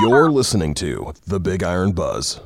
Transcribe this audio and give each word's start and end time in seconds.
You're 0.00 0.30
listening 0.30 0.72
to 0.76 1.12
The 1.26 1.38
Big 1.38 1.62
Iron 1.62 1.92
Buzz. 1.92 2.40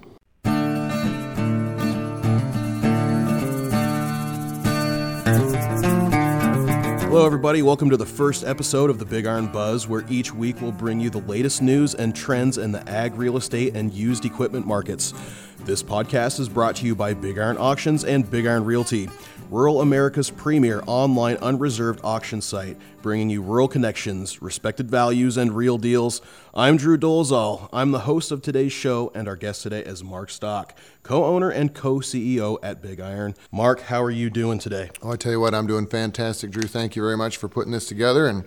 Hello, 7.04 7.24
everybody. 7.24 7.62
Welcome 7.62 7.90
to 7.90 7.96
the 7.96 8.04
first 8.04 8.42
episode 8.42 8.90
of 8.90 8.98
the 8.98 9.04
Big 9.04 9.24
Iron 9.24 9.46
Buzz, 9.46 9.86
where 9.86 10.04
each 10.08 10.34
week 10.34 10.60
we'll 10.60 10.72
bring 10.72 10.98
you 10.98 11.10
the 11.10 11.18
latest 11.18 11.62
news 11.62 11.94
and 11.94 12.12
trends 12.12 12.58
in 12.58 12.72
the 12.72 12.88
ag, 12.90 13.14
real 13.14 13.36
estate, 13.36 13.76
and 13.76 13.94
used 13.94 14.24
equipment 14.24 14.66
markets. 14.66 15.14
This 15.60 15.80
podcast 15.80 16.40
is 16.40 16.48
brought 16.48 16.74
to 16.76 16.86
you 16.86 16.96
by 16.96 17.14
Big 17.14 17.38
Iron 17.38 17.56
Auctions 17.56 18.02
and 18.04 18.28
Big 18.28 18.48
Iron 18.48 18.64
Realty, 18.64 19.08
rural 19.50 19.80
America's 19.80 20.30
premier 20.30 20.82
online 20.86 21.36
unreserved 21.36 22.00
auction 22.02 22.40
site, 22.40 22.76
bringing 23.02 23.30
you 23.30 23.42
rural 23.42 23.68
connections, 23.68 24.40
respected 24.40 24.90
values, 24.90 25.36
and 25.36 25.54
real 25.54 25.78
deals. 25.78 26.20
I'm 26.54 26.76
Drew 26.76 26.96
Dolezal. 26.96 27.68
I'm 27.72 27.90
the 27.90 28.00
host 28.00 28.30
of 28.30 28.42
today's 28.42 28.72
show, 28.72 29.12
and 29.14 29.28
our 29.28 29.36
guest 29.36 29.62
today 29.62 29.80
is 29.80 30.02
Mark 30.02 30.30
Stock, 30.30 30.76
co 31.02 31.24
owner 31.24 31.50
and 31.50 31.74
co 31.74 31.96
CEO 31.96 32.58
at 32.62 32.82
Big 32.82 33.00
Iron. 33.00 33.34
Mark, 33.52 33.82
how 33.82 34.02
are 34.02 34.10
you 34.10 34.30
doing 34.30 34.58
today? 34.58 34.90
Oh, 35.02 35.12
I 35.12 35.16
tell 35.16 35.32
you 35.32 35.40
what, 35.40 35.54
I'm 35.54 35.66
doing 35.66 35.86
fantastic, 35.86 36.50
Drew. 36.50 36.68
Thank 36.68 36.96
you 36.96 37.02
very 37.02 37.16
much 37.16 37.36
for 37.36 37.48
putting 37.48 37.72
this 37.72 37.86
together, 37.86 38.26
and 38.26 38.44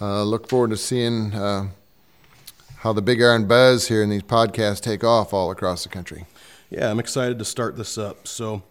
uh, 0.00 0.24
look 0.24 0.48
forward 0.48 0.70
to 0.70 0.76
seeing 0.76 1.34
uh, 1.34 1.68
how 2.78 2.92
the 2.92 3.02
Big 3.02 3.22
Iron 3.22 3.46
buzz 3.46 3.88
here 3.88 4.02
in 4.02 4.10
these 4.10 4.22
podcasts 4.22 4.80
take 4.80 5.04
off 5.04 5.32
all 5.32 5.50
across 5.50 5.84
the 5.84 5.88
country. 5.88 6.26
Yeah, 6.68 6.90
I'm 6.90 6.98
excited 6.98 7.38
to 7.38 7.44
start 7.44 7.76
this 7.76 7.98
up. 7.98 8.26
So, 8.26 8.62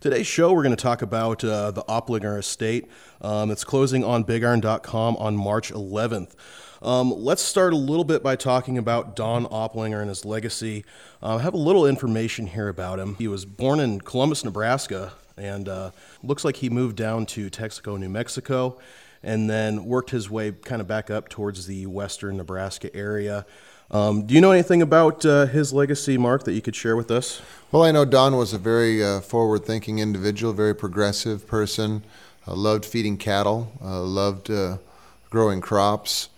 today's 0.00 0.26
show, 0.26 0.52
we're 0.52 0.62
going 0.62 0.76
to 0.76 0.82
talk 0.82 1.02
about 1.02 1.42
uh, 1.42 1.72
the 1.72 1.82
Oplinger 1.84 2.38
estate. 2.38 2.86
Um, 3.20 3.50
it's 3.50 3.64
closing 3.64 4.04
on 4.04 4.24
bigiron.com 4.24 5.16
on 5.16 5.36
March 5.36 5.72
11th. 5.72 6.34
Um, 6.80 7.12
let's 7.12 7.42
start 7.42 7.72
a 7.72 7.76
little 7.76 8.04
bit 8.04 8.22
by 8.22 8.36
talking 8.36 8.78
about 8.78 9.16
Don 9.16 9.46
Oplinger 9.46 10.00
and 10.00 10.08
his 10.08 10.24
legacy. 10.24 10.84
Uh, 11.20 11.36
I 11.36 11.42
have 11.42 11.54
a 11.54 11.58
little 11.58 11.84
information 11.84 12.46
here 12.46 12.68
about 12.68 13.00
him. 13.00 13.16
He 13.16 13.26
was 13.26 13.44
born 13.44 13.80
in 13.80 14.00
Columbus, 14.00 14.44
Nebraska, 14.44 15.12
and 15.36 15.68
uh, 15.68 15.90
looks 16.22 16.44
like 16.44 16.56
he 16.56 16.70
moved 16.70 16.96
down 16.96 17.26
to 17.26 17.50
Texico, 17.50 17.98
New 17.98 18.08
Mexico, 18.08 18.78
and 19.24 19.50
then 19.50 19.84
worked 19.84 20.10
his 20.10 20.30
way 20.30 20.52
kind 20.52 20.80
of 20.80 20.86
back 20.86 21.10
up 21.10 21.28
towards 21.28 21.66
the 21.66 21.86
western 21.86 22.36
Nebraska 22.36 22.94
area. 22.94 23.44
Um, 23.90 24.26
do 24.26 24.34
you 24.34 24.42
know 24.42 24.50
anything 24.50 24.82
about 24.82 25.24
uh, 25.24 25.46
his 25.46 25.72
legacy, 25.72 26.18
Mark, 26.18 26.44
that 26.44 26.52
you 26.52 26.60
could 26.60 26.76
share 26.76 26.94
with 26.94 27.10
us? 27.10 27.40
Well, 27.72 27.84
I 27.84 27.90
know 27.90 28.04
Don 28.04 28.36
was 28.36 28.52
a 28.52 28.58
very 28.58 29.02
uh, 29.02 29.20
forward 29.20 29.64
thinking 29.64 29.98
individual, 29.98 30.52
very 30.52 30.74
progressive 30.74 31.46
person, 31.46 32.02
uh, 32.46 32.54
loved 32.54 32.84
feeding 32.84 33.16
cattle, 33.16 33.72
uh, 33.82 34.02
loved 34.02 34.50
uh, 34.50 34.76
growing 35.30 35.62
crops. 35.62 36.28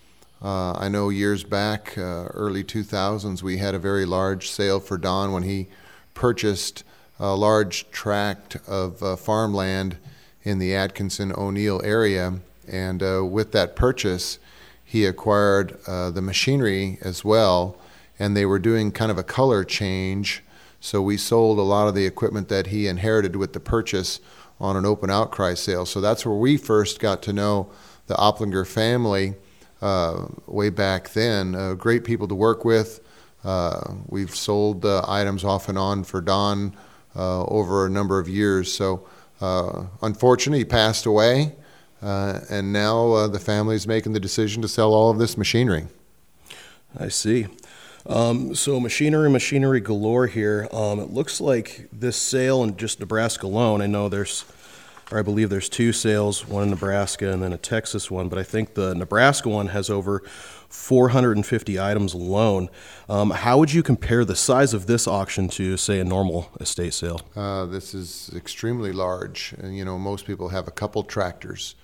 Uh, 0.41 0.71
I 0.73 0.87
know 0.87 1.09
years 1.09 1.43
back, 1.43 1.93
early 1.97 2.63
2000s, 2.63 3.43
we 3.43 3.57
had 3.57 3.75
a 3.75 3.79
very 3.79 4.05
large 4.05 4.49
sale 4.49 4.79
for 4.79 4.97
Don 4.97 5.33
when 5.33 5.43
he 5.43 5.67
purchased 6.13 6.83
a 7.19 7.35
large 7.35 7.89
tract 7.91 8.55
of 8.67 9.19
farmland 9.19 9.97
in 10.43 10.57
the 10.57 10.73
Atkinson 10.73 11.31
O'Neill 11.37 11.81
area. 11.83 12.39
And 12.67 13.01
with 13.31 13.51
that 13.51 13.75
purchase, 13.75 14.39
he 14.91 15.05
acquired 15.05 15.79
uh, 15.87 16.11
the 16.11 16.21
machinery 16.21 16.97
as 17.01 17.23
well, 17.23 17.77
and 18.19 18.35
they 18.35 18.45
were 18.45 18.59
doing 18.59 18.91
kind 18.91 19.09
of 19.09 19.17
a 19.17 19.23
color 19.23 19.63
change. 19.63 20.43
So 20.81 21.01
we 21.01 21.15
sold 21.15 21.59
a 21.59 21.61
lot 21.61 21.87
of 21.87 21.95
the 21.95 22.05
equipment 22.05 22.49
that 22.49 22.67
he 22.67 22.89
inherited 22.89 23.37
with 23.37 23.53
the 23.53 23.61
purchase 23.61 24.19
on 24.59 24.75
an 24.75 24.85
open 24.85 25.09
outcry 25.09 25.53
sale. 25.53 25.85
So 25.85 26.01
that's 26.01 26.25
where 26.25 26.35
we 26.35 26.57
first 26.57 26.99
got 26.99 27.21
to 27.21 27.31
know 27.31 27.71
the 28.07 28.15
Oplinger 28.15 28.67
family 28.67 29.35
uh, 29.81 30.25
way 30.45 30.69
back 30.69 31.11
then. 31.11 31.55
Uh, 31.55 31.75
great 31.75 32.03
people 32.03 32.27
to 32.27 32.35
work 32.35 32.65
with. 32.65 32.99
Uh, 33.45 33.93
we've 34.07 34.35
sold 34.35 34.85
items 34.85 35.45
off 35.45 35.69
and 35.69 35.77
on 35.77 36.03
for 36.03 36.19
Don 36.19 36.75
uh, 37.15 37.45
over 37.45 37.85
a 37.85 37.89
number 37.89 38.19
of 38.19 38.27
years. 38.27 38.73
So 38.73 39.07
uh, 39.39 39.85
unfortunately, 40.01 40.59
he 40.59 40.65
passed 40.65 41.05
away. 41.05 41.55
Uh, 42.01 42.39
and 42.49 42.73
now 42.73 43.11
uh, 43.11 43.27
the 43.27 43.39
family 43.39 43.75
is 43.75 43.87
making 43.87 44.13
the 44.13 44.19
decision 44.19 44.61
to 44.61 44.67
sell 44.67 44.93
all 44.93 45.09
of 45.11 45.19
this 45.19 45.37
machinery. 45.37 45.87
I 46.97 47.09
see. 47.09 47.47
Um, 48.05 48.55
so 48.55 48.79
machinery, 48.79 49.29
machinery 49.29 49.79
galore 49.79 50.27
here. 50.27 50.67
Um, 50.71 50.99
it 50.99 51.11
looks 51.11 51.39
like 51.39 51.87
this 51.93 52.17
sale 52.17 52.63
in 52.63 52.75
just 52.77 52.99
Nebraska 52.99 53.45
alone. 53.45 53.81
I 53.81 53.87
know 53.87 54.09
there's, 54.09 54.45
or 55.11 55.19
I 55.19 55.21
believe 55.21 55.49
there's 55.49 55.69
two 55.69 55.93
sales, 55.93 56.47
one 56.47 56.63
in 56.63 56.69
Nebraska 56.71 57.31
and 57.31 57.43
then 57.43 57.53
a 57.53 57.57
Texas 57.57 58.09
one. 58.09 58.27
But 58.27 58.39
I 58.39 58.43
think 58.43 58.73
the 58.73 58.95
Nebraska 58.95 59.49
one 59.49 59.67
has 59.67 59.89
over 59.89 60.23
450 60.69 61.79
items 61.79 62.13
alone. 62.15 62.69
Um, 63.07 63.29
how 63.29 63.59
would 63.59 63.71
you 63.71 63.83
compare 63.83 64.25
the 64.25 64.35
size 64.35 64.73
of 64.73 64.87
this 64.87 65.07
auction 65.07 65.47
to, 65.49 65.77
say, 65.77 65.99
a 65.99 66.03
normal 66.03 66.49
estate 66.59 66.93
sale? 66.93 67.21
Uh, 67.35 67.65
this 67.65 67.93
is 67.93 68.31
extremely 68.35 68.91
large. 68.91 69.53
And, 69.59 69.77
you 69.77 69.85
know, 69.85 69.99
most 69.99 70.25
people 70.25 70.49
have 70.49 70.67
a 70.67 70.71
couple 70.71 71.03
tractors 71.03 71.75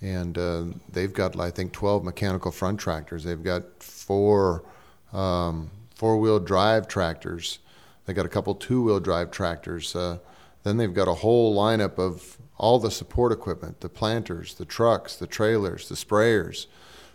and 0.00 0.36
uh, 0.36 0.64
they've 0.92 1.12
got 1.12 1.38
I 1.38 1.50
think 1.50 1.72
12 1.72 2.04
mechanical 2.04 2.50
front 2.50 2.80
tractors. 2.80 3.24
They've 3.24 3.42
got 3.42 3.82
four 3.82 4.64
um, 5.12 5.70
four-wheel 5.94 6.40
drive 6.40 6.88
tractors. 6.88 7.58
They 8.04 8.12
got 8.12 8.26
a 8.26 8.28
couple 8.28 8.54
two-wheel 8.54 9.00
drive 9.00 9.30
tractors. 9.30 9.96
Uh, 9.96 10.18
then 10.62 10.76
they've 10.76 10.92
got 10.92 11.08
a 11.08 11.14
whole 11.14 11.56
lineup 11.56 11.98
of 11.98 12.36
all 12.58 12.78
the 12.78 12.90
support 12.90 13.32
equipment: 13.32 13.80
the 13.80 13.88
planters, 13.88 14.54
the 14.54 14.64
trucks, 14.64 15.16
the 15.16 15.26
trailers, 15.26 15.88
the 15.88 15.94
sprayers. 15.94 16.66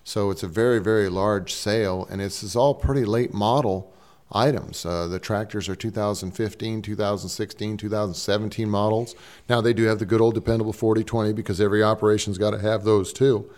So 0.03 0.31
it's 0.31 0.43
a 0.43 0.47
very 0.47 0.79
very 0.79 1.09
large 1.09 1.53
sale, 1.53 2.07
and 2.09 2.21
this 2.21 2.43
is 2.43 2.55
all 2.55 2.73
pretty 2.73 3.05
late 3.05 3.33
model 3.33 3.93
items. 4.31 4.85
Uh, 4.85 5.07
the 5.07 5.19
tractors 5.19 5.67
are 5.67 5.75
2015, 5.75 6.81
2016, 6.81 7.77
2017 7.77 8.69
models. 8.69 9.15
Now 9.49 9.61
they 9.61 9.73
do 9.73 9.83
have 9.83 9.99
the 9.99 10.05
good 10.05 10.21
old 10.21 10.35
dependable 10.35 10.73
4020 10.73 11.33
because 11.33 11.59
every 11.59 11.83
operation's 11.83 12.37
got 12.37 12.51
to 12.51 12.59
have 12.59 12.83
those 12.83 13.13
too. 13.13 13.49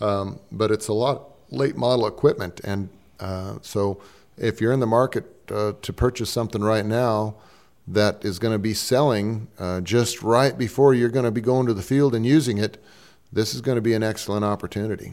Um, 0.00 0.40
but 0.50 0.70
it's 0.70 0.88
a 0.88 0.92
lot 0.92 1.30
late 1.50 1.76
model 1.76 2.06
equipment, 2.06 2.60
and 2.64 2.88
uh, 3.18 3.58
so 3.60 4.00
if 4.36 4.60
you're 4.60 4.72
in 4.72 4.80
the 4.80 4.86
market 4.86 5.24
uh, 5.50 5.72
to 5.82 5.92
purchase 5.92 6.30
something 6.30 6.62
right 6.62 6.86
now 6.86 7.34
that 7.86 8.24
is 8.24 8.38
going 8.38 8.52
to 8.52 8.58
be 8.58 8.72
selling 8.72 9.48
uh, 9.58 9.80
just 9.80 10.22
right 10.22 10.56
before 10.56 10.94
you're 10.94 11.08
going 11.10 11.24
to 11.24 11.30
be 11.30 11.40
going 11.40 11.66
to 11.66 11.74
the 11.74 11.82
field 11.82 12.14
and 12.14 12.24
using 12.24 12.56
it, 12.56 12.82
this 13.32 13.54
is 13.54 13.60
going 13.60 13.76
to 13.76 13.82
be 13.82 13.94
an 13.94 14.02
excellent 14.02 14.44
opportunity. 14.44 15.12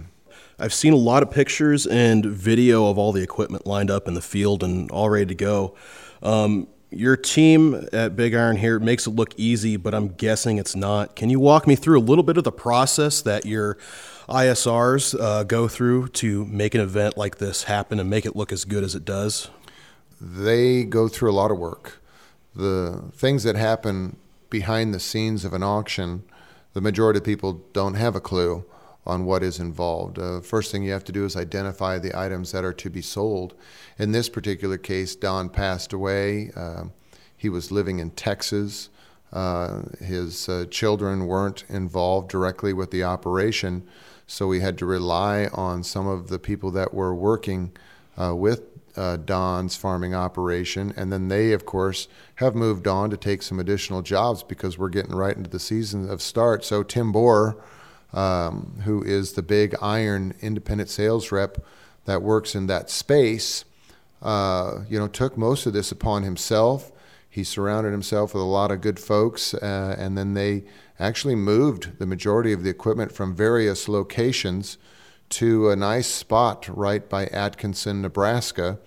I've 0.59 0.73
seen 0.73 0.94
a 0.94 0.97
lot 0.97 1.22
of 1.22 1.29
pictures 1.29 1.85
and 1.85 2.25
video 2.25 2.90
of 2.90 2.97
all 2.97 3.12
the 3.12 3.22
equipment 3.22 3.68
lined 3.68 3.91
up 3.91 4.07
in 4.07 4.16
the 4.16 4.22
field 4.22 4.63
and 4.63 4.90
all 4.90 5.07
ready 5.07 5.28
to 5.28 5.35
go. 5.35 5.75
Um, 6.23 6.68
your 6.90 7.16
team 7.16 7.88
at 7.94 8.16
Big 8.16 8.34
Iron 8.34 8.57
here 8.57 8.79
makes 8.79 9.06
it 9.06 9.12
look 9.12 9.35
easy, 9.38 9.78
but 9.78 9.94
I'm 9.94 10.07
guessing 10.07 10.57
it's 10.57 10.75
not. 10.75 11.16
Can 11.16 11.29
you 11.29 11.40
walk 11.40 11.68
me 11.68 11.75
through 11.75 12.00
a 12.00 12.01
little 12.01 12.23
bit 12.23 12.38
of 12.38 12.44
the 12.44 12.51
process 12.51 13.22
that 13.22 13.45
your 13.45 13.78
ISRs 14.28 15.19
uh, 15.19 15.44
go 15.44 15.68
through 15.68 16.07
to 16.09 16.45
make 16.45 16.74
an 16.74 16.81
event 16.81 17.18
like 17.18 17.38
this 17.38 17.63
happen 17.63 18.00
and 18.00 18.09
make 18.09 18.25
it 18.25 18.35
look 18.35 18.51
as 18.51 18.66
good 18.66 18.84
as 18.84 18.95
it 18.95 19.06
does? 19.06 19.51
They 20.19 20.85
go 20.85 21.07
through 21.07 21.29
a 21.29 21.34
lot 21.34 21.51
of 21.51 21.59
work. 21.59 22.01
The 22.56 23.12
things 23.13 23.44
that 23.44 23.56
happen 23.56 24.18
behind 24.50 24.91
the 24.91 25.00
scenes 25.00 25.45
of 25.45 25.53
an 25.53 25.62
auction, 25.62 26.24
the 26.74 26.81
majority 26.81 27.19
of 27.19 27.25
people 27.25 27.62
don't 27.74 27.94
have 27.94 28.16
a 28.16 28.22
clue 28.22 28.66
on 29.07 29.25
what 29.25 29.41
is 29.41 29.59
involved. 29.59 30.19
Uh, 30.19 30.41
first 30.41 30.72
thing 30.72 30.84
you 30.84 30.91
have 30.91 31.03
to 31.06 31.12
do 31.12 31.25
is 31.25 31.35
identify 31.35 31.97
the 31.97 32.18
items 32.18 32.51
that 32.51 32.63
are 32.63 32.73
to 32.73 32.90
be 32.90 33.01
sold. 33.01 33.56
In 33.97 34.12
this 34.12 34.29
particular 34.29 34.78
case, 34.78 35.16
Don 35.16 35.50
passed 35.50 35.94
away. 35.94 36.51
Uh, 36.56 36.85
he 37.35 37.50
was 37.50 37.72
living 37.72 38.00
in 38.00 38.12
Texas. 38.12 38.90
Uh, 39.31 39.84
his 40.00 40.47
uh, 40.47 40.66
children 40.69 41.25
weren't 41.25 41.63
involved 41.69 42.29
directly 42.29 42.73
with 42.73 42.91
the 42.91 43.03
operation, 43.03 43.88
so 44.25 44.47
we 44.47 44.59
had 44.59 44.78
to 44.78 44.85
rely 44.85 45.47
on 45.53 45.84
some 45.84 46.07
of 46.07 46.28
the 46.28 46.39
people 46.39 46.72
that 46.72 46.94
were 46.94 47.15
working 47.15 47.71
uh, 48.18 48.36
with 48.36 48.63
uh, 48.98 49.18
Don's 49.18 49.75
farming 49.75 50.15
operation. 50.15 50.94
And 50.98 51.13
then 51.13 51.27
they, 51.27 51.53
of 51.53 51.65
course, 51.65 52.07
have 52.36 52.56
moved 52.56 52.88
on 52.88 53.10
to 53.12 53.18
take 53.18 53.44
some 53.44 53.60
additional 53.60 54.01
jobs 54.01 54.44
because 54.44 54.77
we're 54.77 54.89
getting 54.89 55.15
right 55.15 55.38
into 55.38 55.50
the 55.50 55.60
season 55.60 56.10
of 56.10 56.21
start. 56.21 56.65
So 56.65 56.83
Tim 56.83 57.13
Bohr, 57.13 57.62
um, 58.13 58.81
who 58.83 59.04
is 59.04 59.33
the 59.33 59.42
big 59.42 59.75
iron 59.81 60.33
independent 60.42 60.89
sales 60.89 61.31
rep 61.31 61.57
that 62.06 62.21
works 62.21 62.56
in 62.56 62.68
that 62.68 62.89
space, 62.89 63.65
uh, 64.21 64.80
you 64.89 64.98
know, 64.98 65.07
took 65.07 65.38
most 65.38 65.65
of 65.65 65.74
this 65.74 65.92
upon 65.92 66.24
himself. 66.24 66.92
He 67.30 67.44
surrounded 67.44 67.92
himself 67.92 68.33
with 68.33 68.42
a 68.42 68.45
lot 68.45 68.71
of 68.71 68.81
good 68.81 69.00
folks, 69.00 69.54
uh, 69.54 69.95
and 70.00 70.18
then 70.18 70.33
they 70.33 70.63
actually 71.00 71.36
moved 71.36 72.00
the 72.00 72.06
majority 72.06 72.54
of 72.54 72.63
the 72.63 72.69
equipment 72.69 73.12
from 73.12 73.36
various 73.36 73.88
locations 73.88 74.77
to 75.30 75.69
a 75.69 75.75
nice 75.75 76.07
spot 76.07 76.68
right 76.75 77.07
by 77.07 77.27
Atkinson, 77.27 78.01
Nebraska, 78.01 78.80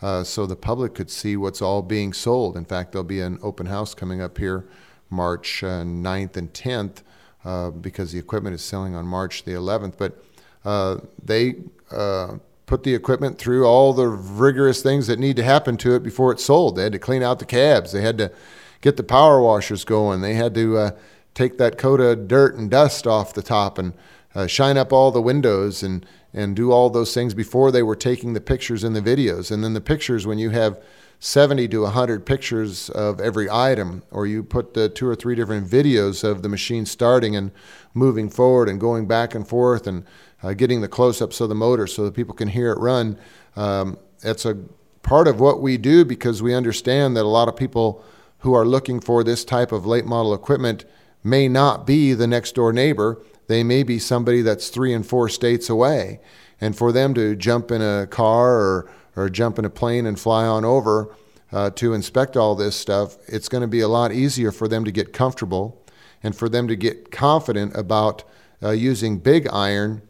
uh, 0.00 0.22
so 0.22 0.46
the 0.46 0.56
public 0.56 0.94
could 0.94 1.10
see 1.10 1.36
what's 1.36 1.60
all 1.60 1.82
being 1.82 2.12
sold. 2.12 2.56
In 2.56 2.64
fact, 2.64 2.92
there'll 2.92 3.04
be 3.04 3.20
an 3.20 3.38
open 3.42 3.66
house 3.66 3.94
coming 3.94 4.22
up 4.22 4.38
here 4.38 4.68
March 5.10 5.64
uh, 5.64 5.82
9th 5.82 6.36
and 6.36 6.52
10th 6.52 7.02
uh, 7.44 7.70
because 7.70 8.12
the 8.12 8.18
equipment 8.18 8.54
is 8.54 8.62
selling 8.62 8.94
on 8.94 9.06
March 9.06 9.44
the 9.44 9.52
11th. 9.52 9.94
But 9.96 10.22
uh, 10.64 10.98
they 11.24 11.56
uh, 11.90 12.38
put 12.66 12.82
the 12.82 12.94
equipment 12.94 13.38
through 13.38 13.66
all 13.66 13.92
the 13.92 14.08
rigorous 14.08 14.82
things 14.82 15.06
that 15.06 15.18
need 15.18 15.36
to 15.36 15.42
happen 15.42 15.76
to 15.78 15.94
it 15.94 16.02
before 16.02 16.32
it's 16.32 16.44
sold. 16.44 16.76
They 16.76 16.82
had 16.82 16.92
to 16.92 16.98
clean 16.98 17.22
out 17.22 17.38
the 17.38 17.46
cabs. 17.46 17.92
They 17.92 18.02
had 18.02 18.18
to 18.18 18.32
get 18.80 18.96
the 18.96 19.02
power 19.02 19.40
washers 19.40 19.84
going. 19.84 20.20
They 20.20 20.34
had 20.34 20.54
to 20.54 20.76
uh, 20.76 20.90
take 21.34 21.58
that 21.58 21.78
coat 21.78 22.00
of 22.00 22.28
dirt 22.28 22.56
and 22.56 22.70
dust 22.70 23.06
off 23.06 23.34
the 23.34 23.42
top 23.42 23.78
and 23.78 23.94
uh, 24.34 24.46
shine 24.46 24.76
up 24.76 24.92
all 24.92 25.10
the 25.10 25.22
windows 25.22 25.82
and 25.82 26.04
and 26.34 26.54
do 26.54 26.70
all 26.70 26.90
those 26.90 27.14
things 27.14 27.34
before 27.34 27.70
they 27.70 27.82
were 27.82 27.96
taking 27.96 28.34
the 28.34 28.40
pictures 28.40 28.84
and 28.84 28.94
the 28.94 29.00
videos. 29.00 29.50
And 29.50 29.64
then 29.64 29.72
the 29.74 29.80
pictures, 29.80 30.26
when 30.26 30.38
you 30.38 30.50
have 30.50 30.78
70 31.20 31.68
to 31.68 31.82
100 31.82 32.24
pictures 32.24 32.90
of 32.90 33.20
every 33.20 33.50
item, 33.50 34.02
or 34.10 34.26
you 34.26 34.42
put 34.42 34.74
the 34.74 34.88
two 34.88 35.06
or 35.08 35.16
three 35.16 35.34
different 35.34 35.68
videos 35.68 36.22
of 36.22 36.42
the 36.42 36.48
machine 36.48 36.86
starting 36.86 37.34
and 37.34 37.50
moving 37.92 38.30
forward 38.30 38.68
and 38.68 38.80
going 38.80 39.06
back 39.06 39.34
and 39.34 39.48
forth 39.48 39.86
and 39.86 40.04
uh, 40.42 40.52
getting 40.52 40.80
the 40.80 40.88
close 40.88 41.20
ups 41.20 41.40
of 41.40 41.48
the 41.48 41.54
motor 41.54 41.86
so 41.86 42.04
that 42.04 42.14
people 42.14 42.34
can 42.34 42.48
hear 42.48 42.70
it 42.70 42.78
run. 42.78 43.18
Um, 43.56 43.98
it's 44.22 44.44
a 44.44 44.56
part 45.02 45.26
of 45.26 45.40
what 45.40 45.60
we 45.60 45.76
do 45.76 46.04
because 46.04 46.42
we 46.42 46.54
understand 46.54 47.16
that 47.16 47.24
a 47.24 47.28
lot 47.28 47.48
of 47.48 47.56
people 47.56 48.04
who 48.38 48.54
are 48.54 48.64
looking 48.64 49.00
for 49.00 49.24
this 49.24 49.44
type 49.44 49.72
of 49.72 49.86
late 49.86 50.04
model 50.04 50.32
equipment 50.32 50.84
may 51.24 51.48
not 51.48 51.86
be 51.86 52.14
the 52.14 52.26
next 52.26 52.54
door 52.54 52.72
neighbor. 52.72 53.20
They 53.48 53.64
may 53.64 53.82
be 53.82 53.98
somebody 53.98 54.42
that's 54.42 54.68
three 54.68 54.92
and 54.92 55.04
four 55.04 55.28
states 55.28 55.68
away. 55.68 56.20
And 56.60 56.76
for 56.76 56.92
them 56.92 57.14
to 57.14 57.34
jump 57.34 57.70
in 57.70 57.82
a 57.82 58.06
car 58.06 58.54
or, 58.54 58.90
or 59.18 59.28
jump 59.28 59.58
in 59.58 59.64
a 59.64 59.70
plane 59.70 60.06
and 60.06 60.18
fly 60.18 60.44
on 60.44 60.64
over 60.64 61.14
uh, 61.52 61.70
to 61.70 61.94
inspect 61.94 62.36
all 62.36 62.54
this 62.54 62.76
stuff, 62.76 63.16
it's 63.26 63.48
going 63.48 63.62
to 63.62 63.68
be 63.68 63.80
a 63.80 63.88
lot 63.88 64.12
easier 64.12 64.52
for 64.52 64.68
them 64.68 64.84
to 64.84 64.92
get 64.92 65.12
comfortable 65.12 65.84
and 66.22 66.36
for 66.36 66.48
them 66.48 66.68
to 66.68 66.76
get 66.76 67.10
confident 67.10 67.74
about 67.76 68.24
uh, 68.62 68.70
using 68.70 69.18
big 69.18 69.48
iron 69.48 70.02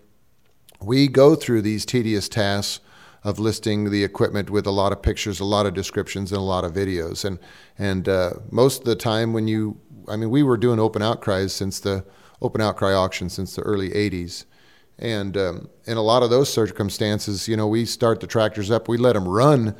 we 0.80 1.08
go 1.08 1.34
through 1.34 1.62
these 1.62 1.84
tedious 1.84 2.28
tasks 2.28 2.80
of 3.24 3.38
listing 3.38 3.90
the 3.90 4.04
equipment 4.04 4.48
with 4.48 4.66
a 4.66 4.70
lot 4.70 4.92
of 4.92 5.02
pictures, 5.02 5.40
a 5.40 5.44
lot 5.44 5.66
of 5.66 5.74
descriptions, 5.74 6.30
and 6.30 6.38
a 6.38 6.44
lot 6.44 6.64
of 6.64 6.72
videos. 6.72 7.24
And 7.24 7.38
and 7.78 8.08
uh, 8.08 8.34
most 8.50 8.80
of 8.80 8.84
the 8.84 8.96
time, 8.96 9.32
when 9.32 9.48
you, 9.48 9.80
I 10.08 10.16
mean, 10.16 10.30
we 10.30 10.42
were 10.42 10.56
doing 10.56 10.78
open 10.78 11.02
outcries 11.02 11.52
since 11.52 11.80
the 11.80 12.04
open 12.40 12.60
outcry 12.60 12.92
auction 12.92 13.28
since 13.28 13.56
the 13.56 13.62
early 13.62 13.90
'80s, 13.90 14.44
and 14.98 15.36
um, 15.36 15.68
in 15.86 15.96
a 15.96 16.02
lot 16.02 16.22
of 16.22 16.30
those 16.30 16.52
circumstances, 16.52 17.48
you 17.48 17.56
know, 17.56 17.66
we 17.68 17.84
start 17.84 18.20
the 18.20 18.26
tractors 18.26 18.70
up, 18.70 18.88
we 18.88 18.96
let 18.96 19.14
them 19.14 19.28
run, 19.28 19.76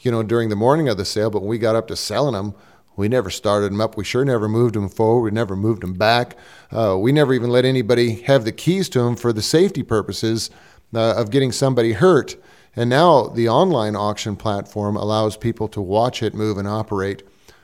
you 0.00 0.10
know, 0.10 0.22
during 0.22 0.48
the 0.48 0.56
morning 0.56 0.88
of 0.88 0.96
the 0.96 1.04
sale, 1.04 1.30
but 1.30 1.40
when 1.40 1.48
we 1.48 1.58
got 1.58 1.76
up 1.76 1.88
to 1.88 1.96
selling 1.96 2.34
them, 2.34 2.54
we 2.96 3.08
never 3.08 3.30
started 3.30 3.70
them 3.70 3.80
up. 3.80 3.96
We 3.96 4.02
sure 4.02 4.24
never 4.24 4.48
moved 4.48 4.74
them 4.74 4.88
forward. 4.88 5.22
We 5.22 5.30
never 5.30 5.54
moved 5.54 5.82
them 5.82 5.94
back. 5.94 6.36
Uh, 6.72 6.98
we 6.98 7.12
never 7.12 7.32
even 7.32 7.48
let 7.48 7.64
anybody 7.64 8.22
have 8.22 8.44
the 8.44 8.50
keys 8.50 8.88
to 8.88 9.02
them 9.02 9.14
for 9.14 9.32
the 9.32 9.40
safety 9.40 9.84
purposes 9.84 10.50
uh, 10.92 11.14
of 11.14 11.30
getting 11.30 11.52
somebody 11.52 11.92
hurt. 11.92 12.34
And 12.74 12.90
now 12.90 13.28
the 13.28 13.48
online 13.48 13.94
auction 13.94 14.34
platform 14.34 14.96
allows 14.96 15.36
people 15.36 15.68
to 15.68 15.80
watch 15.80 16.24
it 16.24 16.34
move 16.34 16.58
and 16.58 16.66
operate. 16.66 17.22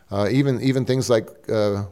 Uh, 0.09 0.29
even 0.31 0.61
even 0.61 0.85
things 0.85 1.11
like 1.11 1.29
uh, 1.49 1.85